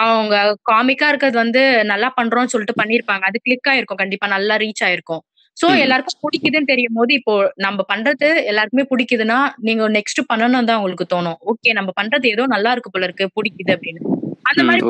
[0.02, 0.36] அவங்க
[0.70, 1.60] காமிக்கா இருக்கிறது வந்து
[1.92, 4.02] நல்லா பண்றோம்னு சொல்லிட்டு பண்ணிருப்பாங்க அது கிளிக் ஆயிருக்கும்.
[4.02, 5.22] கண்டிப்பா நல்லா ரீச் ஆயிருக்கும்.
[5.56, 5.66] சோ.
[5.84, 11.38] எல்லாருக்கும் பிடிக்குதுன்னு தெரியும் போது இப்போ நம்ம பண்றது எல்லாருக்குமே பிடிக்குதுன்னா நீங்க நெக்ஸ்ட் பண்ணணும் தான் உங்களுக்கு தோணும்.
[11.52, 14.02] ஓகே நம்ம பண்றது ஏதோ நல்லா இருக்கு போல இருக்கு பிடிக்குது அப்படின்னு.
[14.44, 14.82] அந்த மாதிரி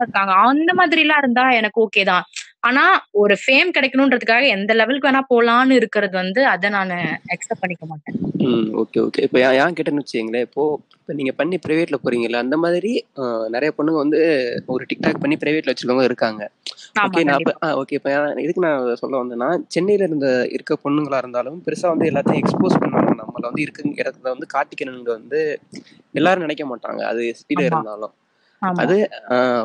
[0.00, 2.24] இருக்காங்க அந்த மாதிரி எல்லாம் இருந்தா எனக்கு ஓகே தான்.
[2.68, 2.82] ஆனா
[3.20, 6.92] ஒரு ஃபேம் கிடைக்கணும்ன்றதுக்காக எந்த லெவலுக்கு வேணா போலான்னு இருக்கிறது வந்து அதை நான்
[7.34, 8.18] அக்செப்ட் பண்ணிக்க மாட்டேன்.
[8.44, 10.62] ம் ஓகே ஓகே இப்போ ஏன் கேட்டேன்னு வச்சுங்களேன் இப்போ
[10.96, 12.92] இப்போ நீங்கள் பண்ணி ப்ரைவேட்ல போறீங்கல்ல அந்த மாதிரி
[13.54, 14.20] நிறைய பொண்ணுங்க வந்து
[14.74, 16.42] ஒரு டிக்டாக் பண்ணி ப்ரைவேட்ல வச்சிருக்கவங்க இருக்காங்க.
[17.04, 17.46] ஓகே நான்
[17.80, 18.10] ஓகே இப்போ
[18.44, 23.44] இதுக்கு நான் சொல்ல வந்தேன்னா சென்னையில இருந்த இருக்க பொண்ணுங்களா இருந்தாலும் பெருசா வந்து எல்லாத்தையும் எக்ஸ்போஸ் பண்ணணும் நம்மள
[23.48, 25.40] வந்து இருக்க இடத்துல வந்து காட்டிக்கணுங்க வந்து
[26.14, 27.00] எல்லாரும் நினைக்க மாட்டாங்க.
[27.10, 27.70] அது சிட்டில ஆமா.
[27.72, 28.14] இருந்தாலும்.
[28.82, 28.96] அது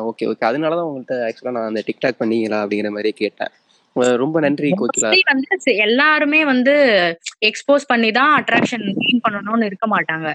[0.08, 3.52] ஓகே ஓகே அதனால தான் உங்கள்கிட்ட ஆக்சுவலாக நான் அந்த டிக்டாக் பண்ணீங்களா அப்படிங்கிற மாதிரி கேட்டேன்.
[4.22, 5.10] ரொம்ப நன்றி கோகிலா.
[5.30, 6.74] வந்து எல்லாருமே வந்து
[7.48, 10.28] எக்ஸ்போஸ் பண்ணி தான் அட்ராக்ஷன் கெயின் பண்ணணும்னு இருக்க மாட்டாங்க.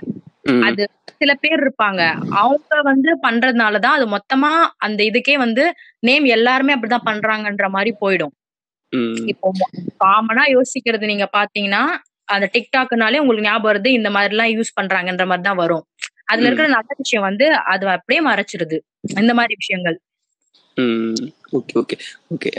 [0.68, 0.84] அது
[1.22, 2.02] சில பேர் இருப்பாங்க.
[2.42, 4.52] அவங்க வந்து பண்றதுனாலதான் அது மொத்தமா
[4.88, 5.66] அந்த இதுக்கே வந்து
[6.10, 8.34] நேம் எல்லாருமே அப்படிதான் பண்றாங்கன்ற மாதிரி போயிடும்.
[9.32, 9.48] இப்போ
[10.04, 11.84] காமனா யோசிக்கிறது நீங்க பாத்தீங்கன்னா
[12.34, 15.86] அந்த டிக்டாக்னாலே உங்களுக்கு ஞாபகம் வருது இந்த மாதிரி எல்லாம் யூஸ் பண்றாங்கன்ற மாதிரி தான் வரும்.
[16.28, 16.48] அதுல.
[16.48, 18.78] இருக்கிற நல்ல விஷயம் வந்து அது அப்படியே மறைச்சிருது.
[19.16, 19.98] இந்த மாதிரி விஷயங்கள்.
[21.58, 21.96] Okay okay
[22.34, 22.50] okay.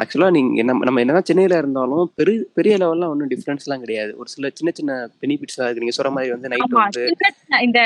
[0.00, 4.12] ஆக்சுவலாக நீங்கள் நம்ம நம்ம என்னதான் சென்னையில் இருந்தாலும் பெரிய பெரிய லெவல்லாம் ஒன்றும் டிஃப்ரென்ஸ்லாம் கிடையாது.
[4.20, 5.84] ஒரு சில சின்ன சின்ன பெனிஃபிட்ஸ்லாம் இருக்கு.
[5.84, 7.04] நீங்கள் சொல்கிற மாதிரி வந்து நைட் வந்து
[7.68, 7.80] இந்த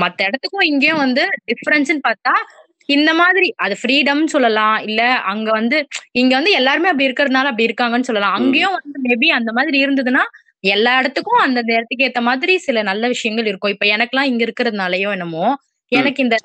[0.00, 2.34] மத்த இடத்துக்கும் இங்கேயும் வந்து டிஃபரன்ஸ்னு பார்த்தா
[2.88, 4.78] இந்த மாதிரி அது ஃப்ரீடம் சொல்லலாம்.
[4.88, 5.78] இல்ல அங்க வந்து
[6.20, 8.36] இங்க வந்து எல்லாருமே அப்படி இருக்கிறதுனால அப்படி இருக்காங்கன்னு சொல்லலாம்.
[8.38, 10.24] அங்கேயும் வந்து மேபி அந்த மாதிரி இருந்ததுன்னா
[10.64, 15.46] எல்லா இடத்துக்கும் அந்த இடத்துக்கு ஏத்த மாதிரி சில நல்ல விஷயங்கள் இருக்கும் இப்ப எனக்கெல்லாம் இங்க இருக்கிறதுனாலயோ என்னமோ
[15.92, 16.36] எனக்கு இந்த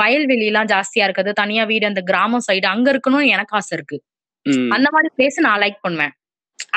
[0.00, 3.96] வயல்வெளி எல்லாம் ஜாஸ்தியா இருக்குது தனியா வீடு அந்த கிராமம் சைடு அங்க இருக்கணும்னு எனக்கு ஆசை இருக்கு
[4.76, 6.12] அந்த மாதிரி பிளேஸ் நான் லைக் பண்ணுவேன்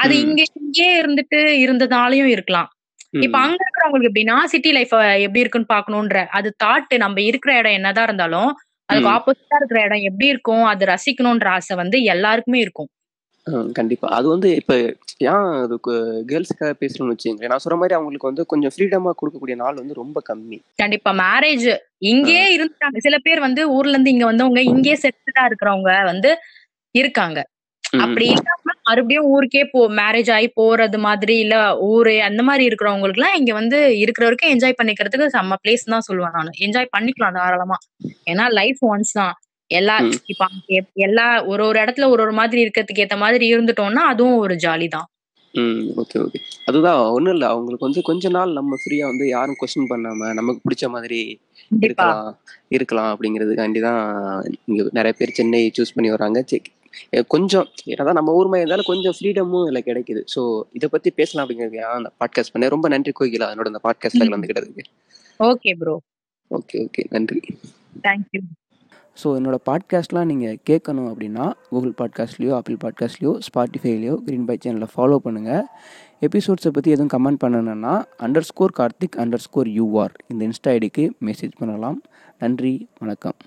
[0.01, 0.13] அது.
[0.25, 2.69] இங்க இங்கேயே இருந்துட்டு இருந்ததாலயும் இருக்கலாம்.
[3.21, 3.37] இப்ப.
[3.45, 4.93] அங்க இருக்கிறவங்களுக்கு எப்படின்னா, சிட்டி லைஃப்
[5.25, 8.51] எப்படி இருக்குன்னு பார்க்கணுன்ற அது தாட் நம்ம இருக்கிற இடம் என்னதான் இருந்தாலும்,
[8.89, 9.09] அதுக்கு.
[9.15, 12.89] ஆப்போசிட்டா இருக்கிற இடம் எப்படி இருக்கும், அது ரசிக்கணுன்ற ஆசை வந்து எல்லாருக்குமே இருக்கும்.
[13.75, 14.07] கண்டிப்பா.
[14.09, 14.73] அது வந்து இப்ப
[15.27, 15.93] ஏன் அது கு
[16.29, 17.53] கேர்ல்ஸ்க்காக பேசுறோம்னு வச்சுக்கங்களேன்.
[17.53, 20.57] நான் சொன்ன மாரி அவங்களுக்கு வந்து கொஞ்சம் ஃப்ரீடமா குடுக்கக்கூடிய நாள் வந்து ரொம்ப கம்மி.
[20.81, 21.11] கண்டிப்பா.
[21.21, 21.69] மேரேஜ்.
[22.11, 22.99] இங்கேயே இருந்துட்டாங்க.
[23.05, 26.31] சில பேர் வந்து ஊர்ல இருந்து இங்க வந்தவங்க, இங்கேயே செட்டில்டா இருக்கிறவங்க வந்து
[26.95, 27.39] இருக்காங்க.
[27.99, 28.55] அப்படி இல்லாம
[28.87, 31.55] மறுபடியும் ஊருக்கே போ மேரேஜ் ஆயி போறது மாதிரி, இல்ல
[31.89, 36.51] ஊரு அந்த மாரி இருக்கிறவங்களுக்குலாம் இங்க வந்து இருக்கிற வரைக்கும் என்ஜாய் பண்ணிக்கிறதுக்கு செம்ம பிளேஸ்ன்னு தான் சொல்லுவேன் நானு.
[36.65, 37.77] என்ஜாய் பண்ணிக்கலாம் தாராளமா.
[38.31, 39.35] ஏன்னா லைஃப் ஒன்ஸ் தான்.
[39.71, 39.95] எல்லா.
[40.25, 40.45] இப்ப
[40.99, 45.07] எல்லா ஒரு ஒரு இடத்துல ஒரு ஒரு மாதிரி இருக்கிறதுக்கு ஏத்த மாதிரி இருந்துட்டோம்னா, அதுவும் ஒரு ஜாலி தான்.
[45.53, 45.85] ம்.
[45.97, 46.39] Okay, okay.
[46.65, 47.47] அதுதான் ஒண்ணும் இல்ல.
[47.47, 51.19] அவங்களுக்கு வந்து கொஞ்ச நாள் நம்ம ஃப்ரீயா வந்து யாரும் கொஸ்டின் பண்ணாம, நமக்கு புடிச்ச மாதிரி.
[51.79, 52.27] இருக்கலாம்
[52.67, 54.01] இருக்கலாம் அப்படிங்கிறதுக்காண்டி தான்
[54.65, 56.41] இங்க நெறைய பேர் சென்னை சூஸ் பண்ணி வராங்க.
[57.27, 60.21] கொஞ்சம் என்னதான் நம்ம ஊர் மாரி இருந்தாலும் கொஞ்சம் ஃப்ரீடமும் இதுல கிடைக்குது.
[60.35, 60.41] ஸோ
[60.71, 62.67] இத பத்தி பேசலாம் அப்படிங்கிறதுக்காக தான் இந்த பாட்காஸ்ட் பண்ணேன்.
[62.67, 64.27] ரொம்ப நன்றி கோகிலா என்னோட இந்த பாட்காஸ்ட்ல.
[64.27, 64.85] கலந்துக்கிட்டதுக்கு.
[65.39, 65.95] Okay bro.
[66.51, 67.03] Okay, okay.
[67.09, 67.41] நன்றி.
[68.03, 68.41] Thank you.
[69.23, 75.17] ஸோ என்னோட பாட்காஸ்ட்லாம் நீங்கள் கேட்கணும் அப்படின்னா கூகுள் பாட்காஸ்ட்லேயோ ஆப்பிள் பாட்காஸ்ட்லேயோ ஸ்பாட்டிஃபைலையோ க்ரீன் பை சேனலில் ஃபாலோ
[75.23, 75.63] பண்ணுங்கள்
[76.21, 81.55] எபிசோட்ஸை பற்றி எதுவும் கமெண்ட் பண்ணணுன்னா underscore Karthik underscore UR இந்த இன்ஸ்டா ஐடிக்கு மெசேஜ்
[81.59, 81.99] பண்ணலாம்.
[82.39, 83.37] நன்றி வணக்கம்.